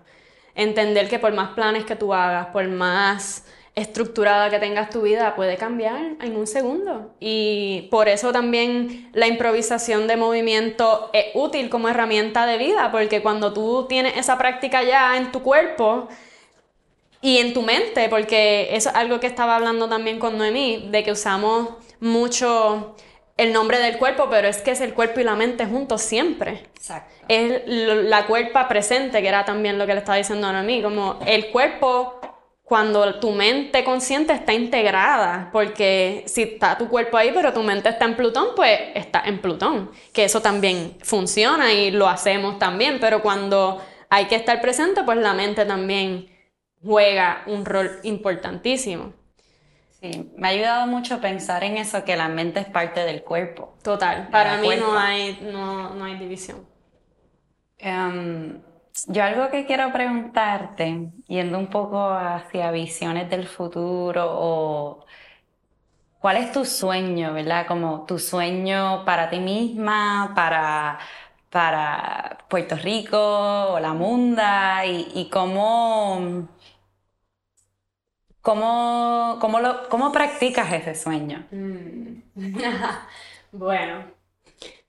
[0.54, 5.34] Entender que por más planes que tú hagas, por más estructurada que tengas tu vida
[5.34, 7.14] puede cambiar en un segundo.
[7.20, 13.22] Y por eso también la improvisación de movimiento es útil como herramienta de vida, porque
[13.22, 16.08] cuando tú tienes esa práctica ya en tu cuerpo
[17.22, 21.02] y en tu mente, porque eso es algo que estaba hablando también con Noemí, de
[21.02, 22.94] que usamos mucho
[23.36, 26.64] el nombre del cuerpo, pero es que es el cuerpo y la mente juntos siempre.
[26.76, 27.12] Exacto.
[27.28, 31.18] Es la cuerpa presente, que era también lo que le estaba diciendo a Noemí, como
[31.26, 32.20] el cuerpo
[32.72, 37.90] cuando tu mente consciente está integrada, porque si está tu cuerpo ahí, pero tu mente
[37.90, 42.98] está en Plutón, pues está en Plutón, que eso también funciona y lo hacemos también,
[42.98, 46.30] pero cuando hay que estar presente, pues la mente también
[46.82, 49.12] juega un rol importantísimo.
[50.02, 53.76] Sí, me ha ayudado mucho pensar en eso, que la mente es parte del cuerpo.
[53.84, 56.66] Total, para mí no hay, no, hay división.
[57.78, 58.60] Em,
[59.06, 65.06] yo algo que quiero preguntarte, yendo un poco hacia visiones del futuro o
[66.18, 67.68] cuál es tu sueño, ¿verdad?
[67.68, 70.98] Como tu sueño para ti misma, para,
[71.48, 76.48] para Puerto Rico o la Munda y, cómo,
[78.42, 81.46] cómo, cómo, lo, cómo practicas ese sueño.
[81.50, 82.22] Mm.
[83.52, 84.04] bueno,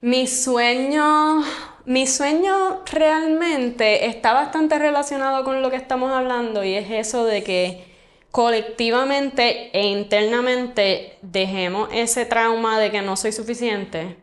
[0.00, 1.42] mi sueño
[1.86, 7.42] mi sueño realmente está bastante relacionado con lo que estamos hablando y es eso de
[7.42, 7.84] que
[8.30, 14.16] colectivamente e internamente dejemos ese trauma de que no soy suficiente,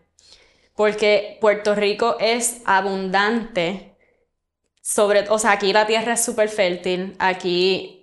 [0.76, 3.96] porque Puerto Rico es abundante,
[4.82, 8.01] sobre, o sea, aquí la tierra es súper fértil, aquí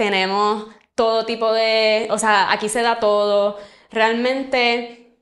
[0.00, 3.58] tenemos todo tipo de, o sea, aquí se da todo,
[3.90, 5.18] realmente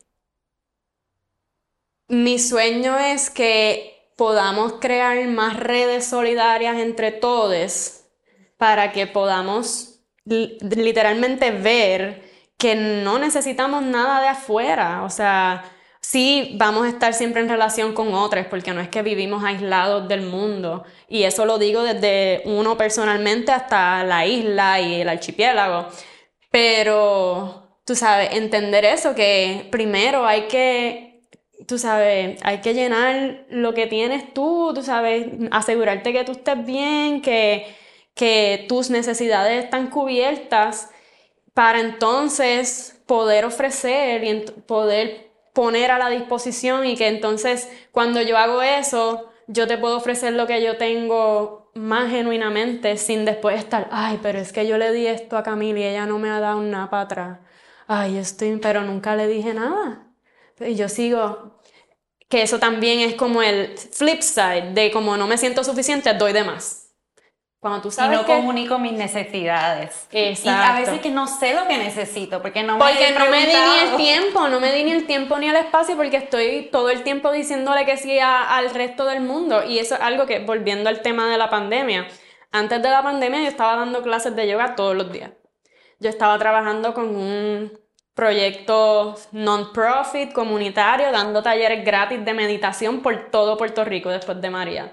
[2.07, 8.05] mi sueño es que podamos crear más redes solidarias entre todos
[8.57, 15.03] para que podamos literalmente ver que no necesitamos nada de afuera.
[15.03, 15.65] O sea,
[16.11, 20.09] sí vamos a estar siempre en relación con otros, porque no es que vivimos aislados
[20.09, 20.85] del mundo.
[21.07, 25.87] Y eso lo digo desde uno personalmente hasta la isla y el archipiélago.
[26.51, 31.25] Pero, tú sabes, entender eso, que primero hay que,
[31.67, 36.65] tú sabes, hay que llenar lo que tienes tú, tú sabes, asegurarte que tú estés
[36.65, 37.67] bien, que,
[38.15, 40.89] que tus necesidades están cubiertas
[41.53, 45.28] para entonces poder ofrecer y poder
[45.59, 50.35] poner a la disposición y que entonces cuando yo hago eso, yo te puedo ofrecer
[50.35, 54.93] lo que yo tengo más genuinamente sin después estar, ay, pero es que yo le
[54.93, 57.39] di esto a Camila y ella no me ha dado nada para atrás.
[57.89, 60.07] Ay, estoy, pero nunca le dije nada.
[60.61, 61.59] Y yo sigo,
[62.29, 66.33] que eso también es como el flip side de como no me siento suficiente, doy
[66.35, 66.88] de más.
[67.61, 70.07] Cuando tú sabes y no comunico mis necesidades.
[70.13, 70.49] Exacto.
[70.49, 73.47] Y a veces que no sé lo que necesito, porque no me Porque no me
[73.47, 76.69] di ni el tiempo, no me di ni el tiempo ni el espacio, porque estoy
[76.71, 79.65] todo el tiempo diciéndole que sí al resto del mundo.
[79.65, 82.07] Y eso es algo que, volviendo al tema de la pandemia,
[82.53, 85.33] antes de la pandemia yo estaba dando clases de yoga todos los días.
[85.99, 87.73] Yo estaba trabajando con un
[88.15, 94.93] proyecto non-profit comunitario, dando talleres gratis de meditación por todo Puerto Rico después de María.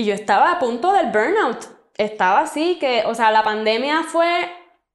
[0.00, 1.58] Y yo estaba a punto del burnout.
[1.98, 4.50] Estaba así que, o sea, la pandemia fue,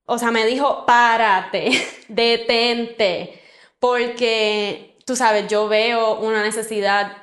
[0.08, 1.70] o sea, me dijo, párate,
[2.08, 3.40] detente,
[3.78, 7.18] porque, tú sabes, yo veo una necesidad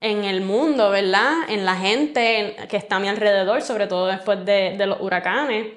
[0.00, 1.48] en el mundo, ¿verdad?
[1.48, 5.68] En la gente que está a mi alrededor, sobre todo después de, de los huracanes.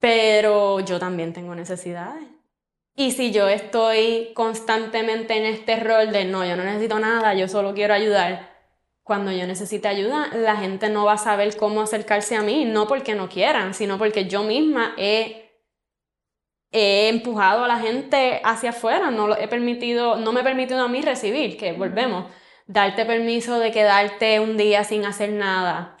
[0.00, 2.24] Pero yo también tengo necesidades.
[2.96, 7.46] Y si yo estoy constantemente en este rol de no, yo no necesito nada, yo
[7.46, 8.53] solo quiero ayudar,
[9.04, 12.88] cuando yo necesite ayuda, la gente no va a saber cómo acercarse a mí, no
[12.88, 15.52] porque no quieran, sino porque yo misma he,
[16.72, 20.82] he empujado a la gente hacia afuera, no lo he permitido, no me he permitido
[20.82, 22.32] a mí recibir, que volvemos,
[22.66, 25.98] darte permiso de quedarte un día sin hacer nada,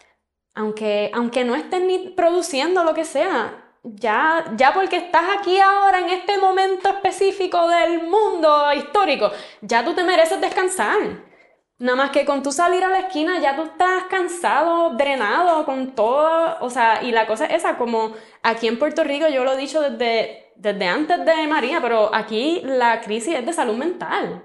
[0.54, 3.60] aunque, aunque no estés ni produciendo lo que sea.
[3.82, 9.92] Ya, ya porque estás aquí ahora en este momento específico del mundo histórico, ya tú
[9.92, 11.33] te mereces descansar
[11.78, 15.94] Nada más que con tú salir a la esquina ya tú estás cansado, drenado con
[15.94, 19.52] todo, o sea, y la cosa es esa, como aquí en Puerto Rico, yo lo
[19.52, 24.44] he dicho desde, desde antes de María, pero aquí la crisis es de salud mental.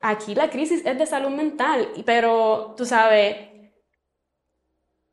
[0.00, 3.48] Aquí la crisis es de salud mental, pero tú sabes,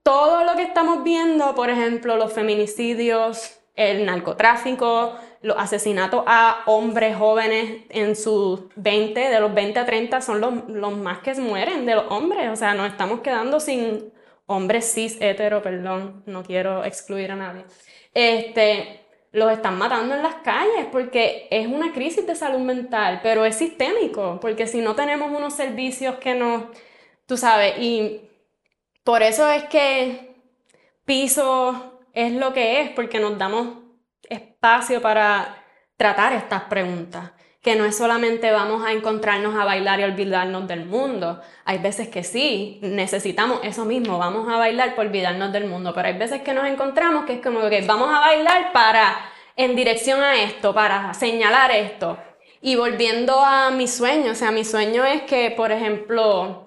[0.03, 7.15] todo lo que estamos viendo, por ejemplo, los feminicidios, el narcotráfico, los asesinatos a hombres
[7.15, 11.93] jóvenes en sus 20, de los 20 a 30, son los, más que mueren de
[11.93, 12.49] los hombres.
[12.49, 14.11] O sea, nos estamos quedando sin
[14.47, 17.63] hombres cis, hetero, perdón, no quiero excluir a nadie.
[18.15, 19.01] Este,
[19.33, 23.55] los están matando en las calles porque es una crisis de salud mental, pero es
[23.55, 26.63] sistémico, porque si no tenemos unos servicios que nos,
[27.27, 28.21] tú sabes, y
[29.03, 30.35] por eso es que
[31.05, 33.84] piso es lo que es porque nos damos
[34.65, 35.63] espacio para
[35.95, 40.87] tratar estas preguntas, que no es solamente vamos a encontrarnos a bailar y olvidarnos del
[40.87, 41.39] mundo.
[41.65, 46.07] Hay veces que sí, necesitamos eso mismo, vamos a bailar por olvidarnos del mundo, pero
[46.07, 49.15] hay veces que nos encontramos que es como que vamos a bailar para
[49.55, 52.17] en dirección a esto, para señalar esto.
[52.61, 56.64] Y volviendo a mi sueño, o sea, mi sueño es que, por ejemplo,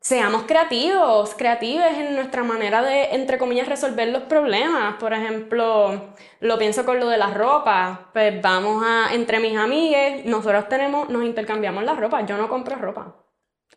[0.00, 4.94] seamos creativos, creativos en nuestra manera de, entre comillas, resolver los problemas.
[4.94, 7.98] Por ejemplo, lo pienso con lo de las ropas.
[8.12, 12.26] Pues vamos a, entre mis amigues, nosotros tenemos, nos intercambiamos las ropas.
[12.26, 13.14] Yo no compro ropa.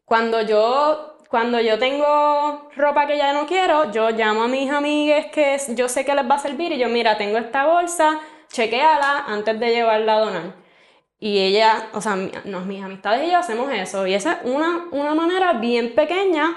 [0.06, 5.28] Cuando yo, cuando yo tengo ropa que ya no quiero, yo llamo a mis amigues
[5.28, 9.26] que yo sé que les va a servir y yo, mira, tengo esta bolsa, chequeala
[9.28, 10.63] antes de llevarla a donar.
[11.24, 14.06] Y ella, o sea, nos, mis amistades y yo hacemos eso.
[14.06, 16.54] Y esa es una, una manera bien pequeña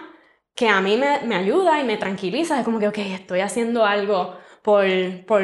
[0.57, 2.59] que a mí me, me, ayuda y me tranquiliza.
[2.59, 4.85] Es como que, ok, estoy haciendo algo por,
[5.25, 5.41] por,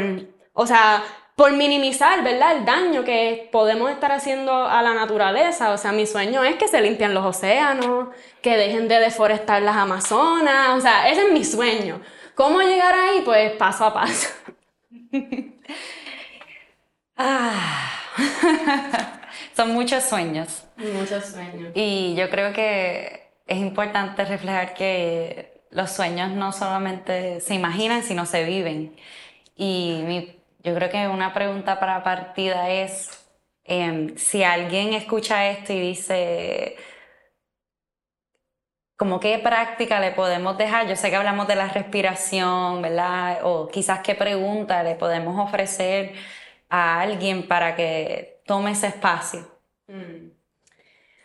[0.55, 1.05] o sea,
[1.37, 2.57] por minimizar, ¿verdad?
[2.57, 5.71] El daño que podemos estar haciendo a la naturaleza.
[5.71, 8.09] O sea, mi sueño es que se limpian los océanos,
[8.41, 10.77] que dejen de deforestar las Amazonas.
[10.77, 12.01] O sea, ese es mi sueño.
[12.35, 13.23] ¿Cómo llegar ahí?
[13.25, 14.31] Pues paso a paso.
[17.17, 18.02] ah.
[19.57, 20.65] Son muchos sueños.
[20.77, 21.73] Muchos sueños.
[21.75, 28.27] Y yo creo que es importante reflejar que los sueños no solamente se imaginan, sino
[28.27, 28.95] se viven.
[29.57, 33.27] Y yo creo que una pregunta para partida es,
[33.65, 36.77] em, si alguien escucha esto y dice,
[38.97, 43.41] como qué práctica le podemos dejar, yo sé que hablamos de la respiración, ¿verdad?
[43.45, 46.15] O quizás qué pregunta le podemos ofrecer
[46.73, 49.47] a alguien para que tome ese espacio.
[49.89, 50.31] Mm.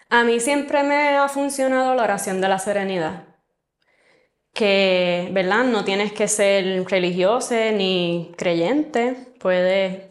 [0.10, 3.24] A mí siempre me ha funcionado la oración de la serenidad.
[4.54, 5.64] Que, ¿verdad?
[5.64, 10.10] No tienes que ser religioso ni creyente, puede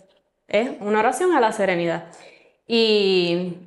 [0.48, 2.06] es una oración a la serenidad.
[2.66, 3.58] Y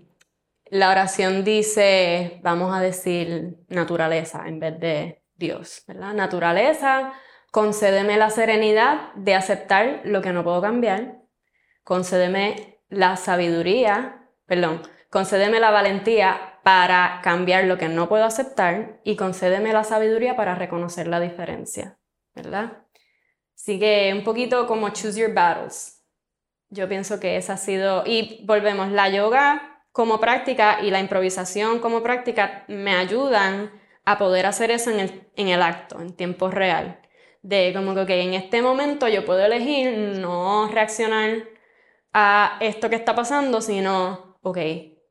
[0.72, 6.14] la oración dice, vamos a decir, naturaleza en vez de Dios, ¿verdad?
[6.16, 7.14] Naturaleza,
[7.52, 11.19] concédeme la serenidad de aceptar lo que no puedo cambiar,
[11.90, 19.16] concédeme la sabiduría, perdón, concédeme la valentía para cambiar lo que no puedo aceptar y
[19.16, 21.98] concédeme la sabiduría para reconocer la diferencia,
[22.36, 22.84] ¿verdad?
[23.56, 26.06] Así que un poquito como choose your battles.
[26.70, 31.80] Yo pienso que esa ha sido, y volvemos, la yoga como práctica y la improvisación
[31.80, 33.72] como práctica me ayudan
[34.06, 37.02] a poder hacer eso en el, en el acto, en tiempo real.
[37.42, 41.58] De como que en este momento yo puedo elegir no reaccionar
[42.14, 44.58] a esto que está pasando, sino, ok,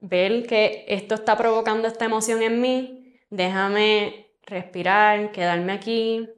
[0.00, 6.28] ver que esto está provocando esta emoción en mí, déjame respirar, quedarme aquí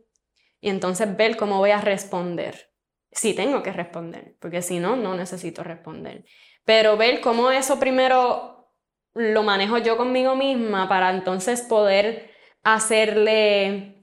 [0.61, 2.71] y entonces ver cómo voy a responder.
[3.13, 6.25] Si tengo que responder, porque si no, no necesito responder.
[6.65, 8.73] Pero ver cómo eso primero
[9.15, 12.31] lo manejo yo conmigo misma para entonces poder
[12.63, 14.00] hacerle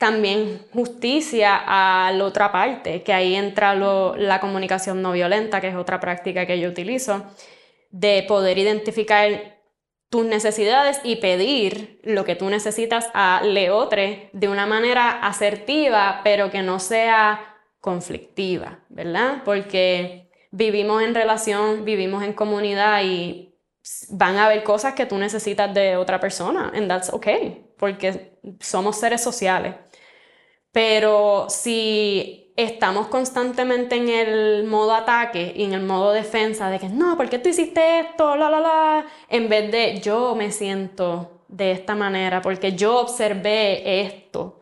[0.00, 5.76] también justicia a la otra parte, que ahí entra la comunicación no violenta, que es
[5.76, 7.26] otra práctica que yo utilizo,
[7.90, 9.58] de poder identificar
[10.08, 16.50] tus necesidades y pedir lo que tú necesitas a leotre de una manera asertiva, pero
[16.50, 19.42] que no sea conflictiva, ¿verdad?
[19.44, 23.54] Porque vivimos en relación, vivimos en comunidad y
[24.08, 28.98] van a haber cosas que tú necesitas de otra persona, and that's okay, porque somos
[28.98, 29.74] seres sociales.
[30.72, 36.88] Pero si estamos constantemente en el modo ataque y en el modo defensa de que
[36.88, 38.36] no, ¿por qué tú hiciste esto?
[38.36, 39.06] La, la, la.
[39.28, 44.60] En vez de yo me siento de esta manera porque yo observé esto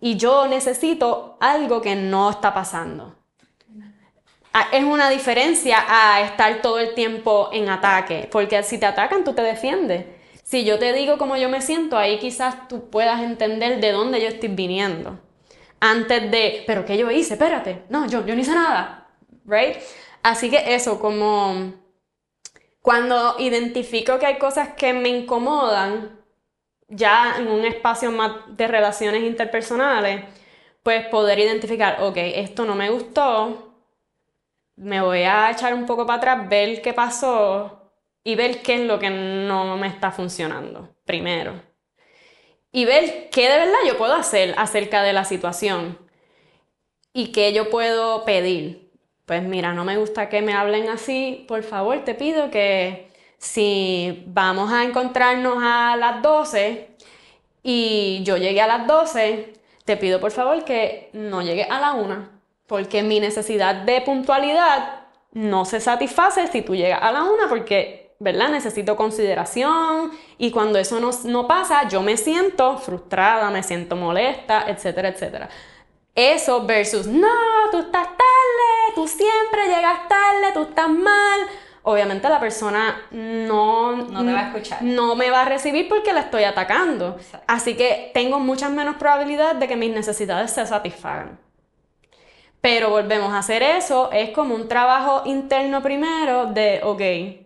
[0.00, 3.14] y yo necesito algo que no está pasando.
[4.52, 9.24] Ah, es una diferencia a estar todo el tiempo en ataque, porque si te atacan
[9.24, 10.06] tú te defiendes.
[10.42, 14.20] Si yo te digo cómo yo me siento, ahí quizás tú puedas entender de dónde
[14.20, 15.18] yo estoy viniendo
[15.80, 17.34] antes de, pero ¿qué yo hice?
[17.34, 19.08] Espérate, no, yo, yo no hice nada,
[19.44, 19.76] ¿right?
[20.22, 21.74] Así que eso, como
[22.80, 26.20] cuando identifico que hay cosas que me incomodan,
[26.88, 30.24] ya en un espacio más de relaciones interpersonales,
[30.82, 33.74] pues poder identificar, ok, esto no me gustó,
[34.76, 38.80] me voy a echar un poco para atrás, ver qué pasó y ver qué es
[38.82, 41.75] lo que no me está funcionando primero
[42.76, 45.98] y ver qué de verdad yo puedo hacer acerca de la situación
[47.14, 48.90] y qué yo puedo pedir.
[49.24, 53.08] Pues mira, no me gusta que me hablen así, por favor te pido que
[53.38, 56.90] si vamos a encontrarnos a las 12
[57.62, 59.54] y yo llegué a las 12,
[59.86, 62.28] te pido por favor que no llegue a la 1,
[62.66, 68.05] porque mi necesidad de puntualidad no se satisface si tú llegas a la 1 porque
[68.18, 68.48] ¿verdad?
[68.48, 75.08] Necesito consideración y cuando eso no, pasa, yo me siento frustrada, me siento molesta, etcétera,
[75.08, 75.48] etcétera.
[76.14, 77.28] Eso versus, no,
[77.70, 81.40] tú estás tarde, tú siempre llegas tarde, tú estás mal.
[81.82, 84.82] Obviamente la persona no, no te va a escuchar.
[84.82, 87.16] No me va a recibir porque la estoy atacando.
[87.46, 91.38] Así que tengo muchas menos probabilidades de que mis necesidades se satisfagan.
[92.60, 97.45] Pero volvemos a hacer eso, es como un trabajo interno primero de, ok,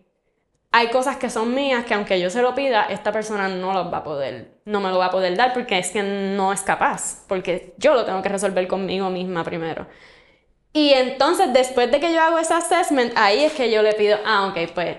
[0.73, 3.99] hay cosas que son mías que aunque yo se lo pida, esta persona no va
[3.99, 7.25] a poder, no me lo va a poder dar porque es que no es capaz,
[7.27, 9.87] porque yo lo tengo que resolver conmigo misma primero.
[10.73, 14.19] Y entonces después de que yo hago ese assessment, ahí es que yo le pido,
[14.25, 14.97] ah, ok, pues.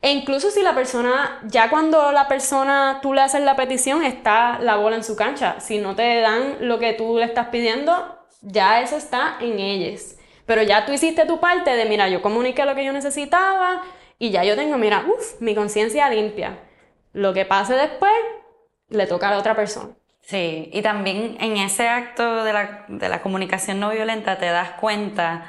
[0.00, 4.58] E incluso si la persona, ya cuando la persona, tú le haces la petición, está
[4.58, 5.60] la bola en su cancha.
[5.60, 10.16] Si no te dan lo que tú le estás pidiendo, ya eso está en ellos.
[10.44, 13.82] Pero ya tú hiciste tu parte de, mira, yo comuniqué lo que yo necesitaba,
[14.24, 16.58] y ya yo tengo, mira, uff, mi conciencia limpia.
[17.12, 18.12] Lo que pase después
[18.88, 19.90] le toca a la otra persona.
[20.22, 24.70] Sí, y también en ese acto de la, de la comunicación no violenta te das
[24.80, 25.44] cuenta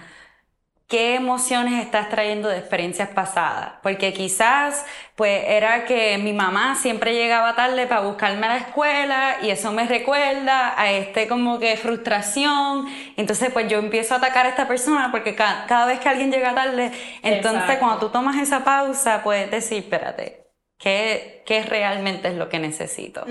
[0.88, 3.74] qué emociones estás trayendo de experiencias pasadas.
[3.82, 9.38] Porque quizás, pues, era que mi mamá siempre llegaba tarde para buscarme a la escuela
[9.42, 12.86] y eso me recuerda a este como que frustración.
[13.18, 16.54] Entonces, pues yo empiezo a atacar a esta persona porque cada, vez que alguien llega
[16.54, 16.92] tarde,
[17.24, 22.60] entonces cuando tú tomas esa pausa, puedes decir, espérate, ¿qué, qué realmente es lo que
[22.60, 23.26] necesito?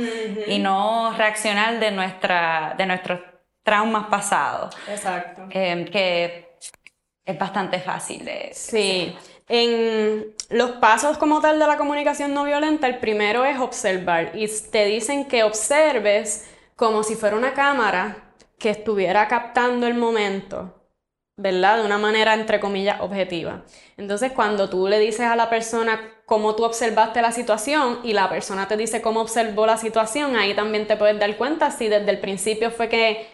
[0.49, 3.21] Y no reaccionar de, nuestra, de nuestros
[3.63, 4.77] traumas pasados.
[4.89, 5.47] Exacto.
[5.51, 6.44] Eh, que
[7.25, 8.51] es bastante fácil de...
[8.53, 9.15] Sí,
[9.49, 14.49] En los pasos como tal de la comunicación no violenta, el primero es observar y
[14.71, 16.47] te dicen que observes
[16.77, 20.75] como si fuera una cámara que estuviera captando el momento,
[21.37, 21.79] ¿verdad?
[21.79, 23.65] De una manera entre comillas objetiva.
[23.97, 28.29] Entonces, cuando tú le dices a la persona cómo tú observaste la situación y la
[28.31, 32.11] persona te dice cómo observó la situación, ahí también te puedes dar cuenta si desde
[32.11, 33.29] el principio fue que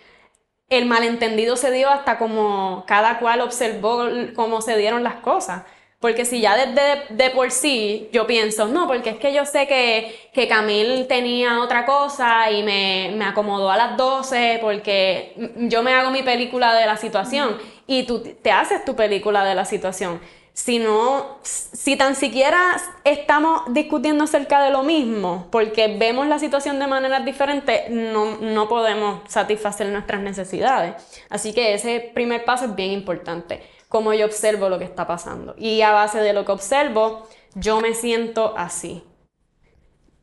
[0.71, 4.05] el malentendido se dio hasta como cada cual observó
[4.35, 5.65] cómo se dieron las cosas.
[5.99, 9.67] Porque si ya desde de, por sí yo pienso, no, porque es que yo sé
[9.67, 15.83] que, que Camil tenía otra cosa y me, me, acomodó a las 12 porque yo
[15.83, 19.67] me hago mi película de la situación y tú te haces tu película de la
[19.67, 20.21] situación.
[20.53, 26.79] Si no, si tan siquiera estamos discutiendo acerca de lo mismo, porque vemos la situación
[26.79, 30.95] de maneras diferentes, no, no podemos satisfacer nuestras necesidades.
[31.31, 35.55] Así que ese primer paso es bien importante cómo yo observo lo que está pasando.
[35.59, 39.03] Y a base de lo que observo, yo me siento así.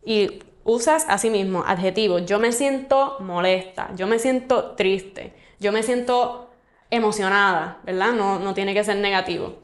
[0.05, 2.25] Y usas así mismo, adjetivos.
[2.25, 6.49] Yo me siento molesta, yo me siento triste, yo me siento
[6.89, 8.11] emocionada, ¿verdad?
[8.13, 9.55] No, no tiene que ser negativo.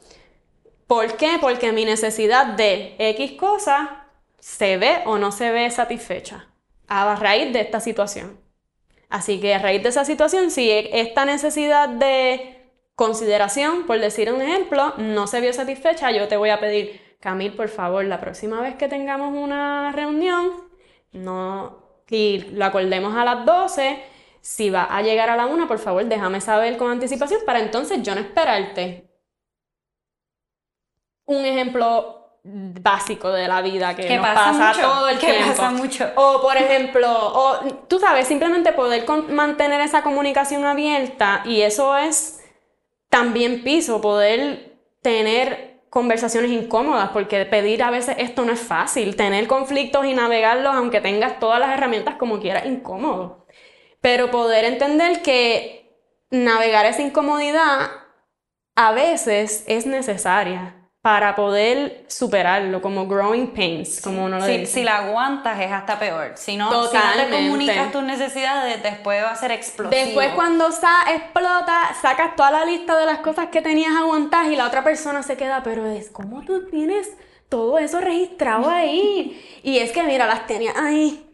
[0.88, 1.38] ¿Por qué?
[1.40, 4.08] Porque mi necesidad de X cosa
[4.40, 6.48] se ve o no se ve satisfecha
[6.88, 8.40] a raíz de esta situación.
[9.10, 14.42] Así que a raíz de esa situación, si esta necesidad de consideración, por decir un
[14.42, 18.60] ejemplo, no se vio satisfecha, yo te voy a pedir, Camil, por favor, la próxima
[18.62, 20.52] vez que tengamos una reunión,
[21.12, 24.04] no, y lo acordemos a las 12,
[24.42, 28.04] si va a llegar a la 1, por favor, déjame saber con anticipación para entonces
[28.04, 29.12] yo no esperarte.
[31.26, 35.50] Un ejemplo básico de la vida que, nos pasa, todo el tiempo.
[35.50, 36.12] Pasa mucho.
[36.16, 42.44] O por ejemplo, o tú sabes, simplemente poder mantener esa comunicación abierta y eso es
[43.10, 49.48] también piso, poder tener conversaciones incómodas, porque pedir a veces esto no es fácil, tener
[49.48, 53.46] conflictos y navegarlos, aunque tengas todas las herramientas como quieras, incómodo.
[54.02, 55.96] Pero poder entender que
[56.32, 57.92] navegar esa incomodidad
[58.76, 64.66] a veces es necesaria para poder superarlo, como growing pains, como uno lo dice.
[64.68, 66.32] Si la aguantas es hasta peor.
[66.36, 70.01] Si no, si no te comunicas tus necesidades, después va a ser explosivo.
[70.01, 74.56] Después cuando sa explota, sacas toda la lista de las cosas que tenías aguantadas y
[74.56, 77.12] la otra persona se queda, pero es como tú tienes
[77.49, 79.60] todo eso registrado ahí.
[79.62, 81.30] y es que mira, las tenía ahí.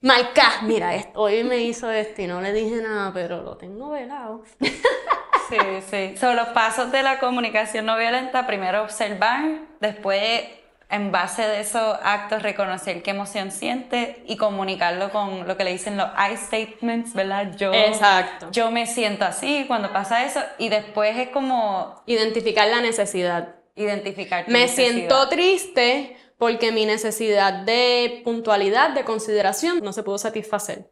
[0.00, 4.44] Marca, mira, hoy me hizo esto y no le dije nada, pero lo tengo velado.
[5.48, 5.58] Sí,
[5.90, 6.16] sí.
[6.16, 10.42] Son los pasos de la comunicación no violenta, primero observar, después
[10.88, 15.72] en base de esos actos reconocer qué emoción siente y comunicarlo con lo que le
[15.72, 17.56] dicen los I statements, ¿verdad?
[17.56, 18.50] Yo, Exacto.
[18.52, 22.02] Yo me siento así cuando pasa eso y después es como...
[22.06, 23.56] Identificar la necesidad.
[23.74, 24.48] Identificar.
[24.48, 30.90] me siento triste porque mi necesidad de puntualidad, de consideración, no se pudo satisfacer.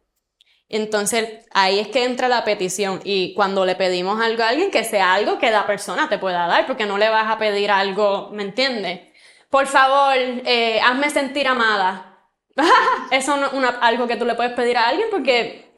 [0.67, 4.83] Entonces ahí es que entra la petición y cuando le pedimos algo a alguien, que
[4.83, 8.29] sea algo que la persona te pueda dar, porque no le vas a pedir algo,
[8.33, 9.01] ¿me entiendes?
[9.49, 12.19] Por favor, eh, hazme sentir amada.
[13.11, 15.71] Eso no es algo que tú le puedes pedir a alguien porque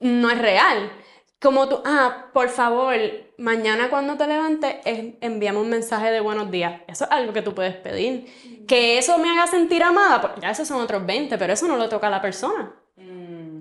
[0.00, 0.92] no es real.
[1.40, 2.94] Como tú, ah, por favor,
[3.38, 6.82] mañana cuando te levantes, envíame un mensaje de buenos días.
[6.86, 8.66] Eso es algo que tú puedes pedir.
[8.66, 11.76] Que eso me haga sentir amada, pues ya esos son otros 20, pero eso no
[11.76, 12.79] lo toca a la persona.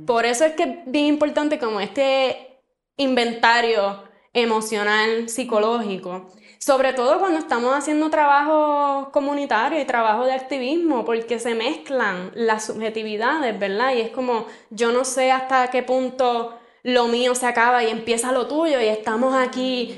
[0.10, 2.64] Por eso es que es bien importante como este
[2.98, 4.02] inventario
[4.34, 11.54] emocional, psicológico, sobre todo cuando estamos haciendo trabajo comunitario y trabajo de activismo, porque se
[11.54, 13.94] mezclan las subjetividades, ¿verdad?
[13.94, 18.32] Y es como, yo no sé hasta qué punto lo mío se acaba y empieza
[18.32, 19.96] lo tuyo y estamos aquí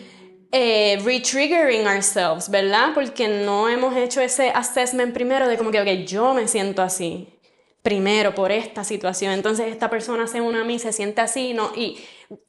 [0.51, 2.89] eh, retriggering ourselves, ¿verdad?
[2.93, 7.41] Porque no hemos hecho ese assessment primero de como que, yo me siento así
[7.82, 9.34] primero por esta situación.
[9.34, 11.72] Entonces esta persona se une a mí, se siente así, ¿no?
[11.76, 12.04] Y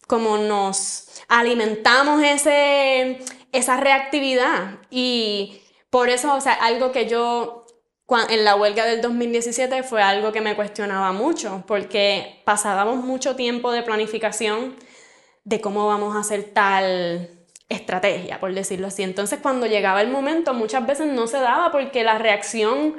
[0.07, 3.19] como nos alimentamos ese,
[3.53, 4.79] esa reactividad.
[4.91, 7.67] Y por eso, o sea, algo que yo
[8.29, 13.73] en la huelga del 2017 fue algo que me cuestionaba mucho, porque pasábamos mucho tiempo
[13.73, 14.77] de planificación
[15.45, 17.31] de cómo vamos a hacer tal
[17.69, 19.03] estrategia, por decirlo así.
[19.03, 22.97] Entonces cuando llegaba el momento muchas veces no se daba porque la reacción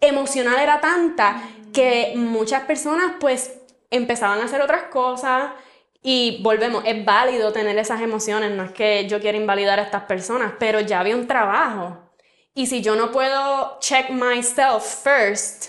[0.00, 1.42] emocional era tanta
[1.72, 3.60] que muchas personas pues
[3.90, 5.52] empezaban a hacer otras cosas
[6.02, 10.04] y volvemos, es válido tener esas emociones, no es que yo quiera invalidar a estas
[10.04, 11.98] personas, pero ya había un trabajo.
[12.54, 15.66] Y si yo no puedo check myself first,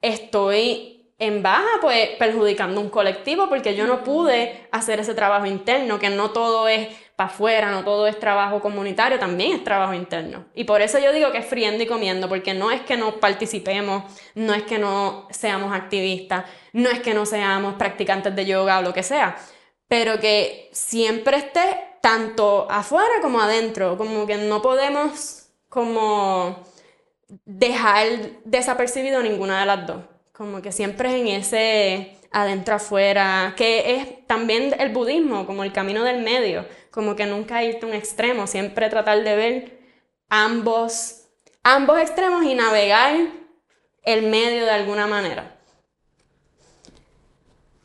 [0.00, 5.98] estoy en baja, pues perjudicando un colectivo porque yo no pude hacer ese trabajo interno,
[5.98, 6.88] que no todo es
[7.18, 10.44] para afuera, no todo es trabajo comunitario, también es trabajo interno.
[10.54, 13.18] Y por eso yo digo que es friendo y comiendo, porque no es que no
[13.18, 14.04] participemos,
[14.36, 18.82] no es que no seamos activistas, no es que no seamos practicantes de yoga o
[18.82, 19.36] lo que sea,
[19.88, 26.62] pero que siempre esté tanto afuera como adentro, como que no podemos como
[27.44, 28.06] dejar
[28.44, 34.26] desapercibido ninguna de las dos, como que siempre es en ese adentro afuera, que es
[34.26, 38.46] también el budismo, como el camino del medio, como que nunca irte a un extremo,
[38.46, 39.78] siempre tratar de ver
[40.28, 41.28] ambos,
[41.62, 43.14] ambos extremos y navegar
[44.02, 45.54] el medio de alguna manera.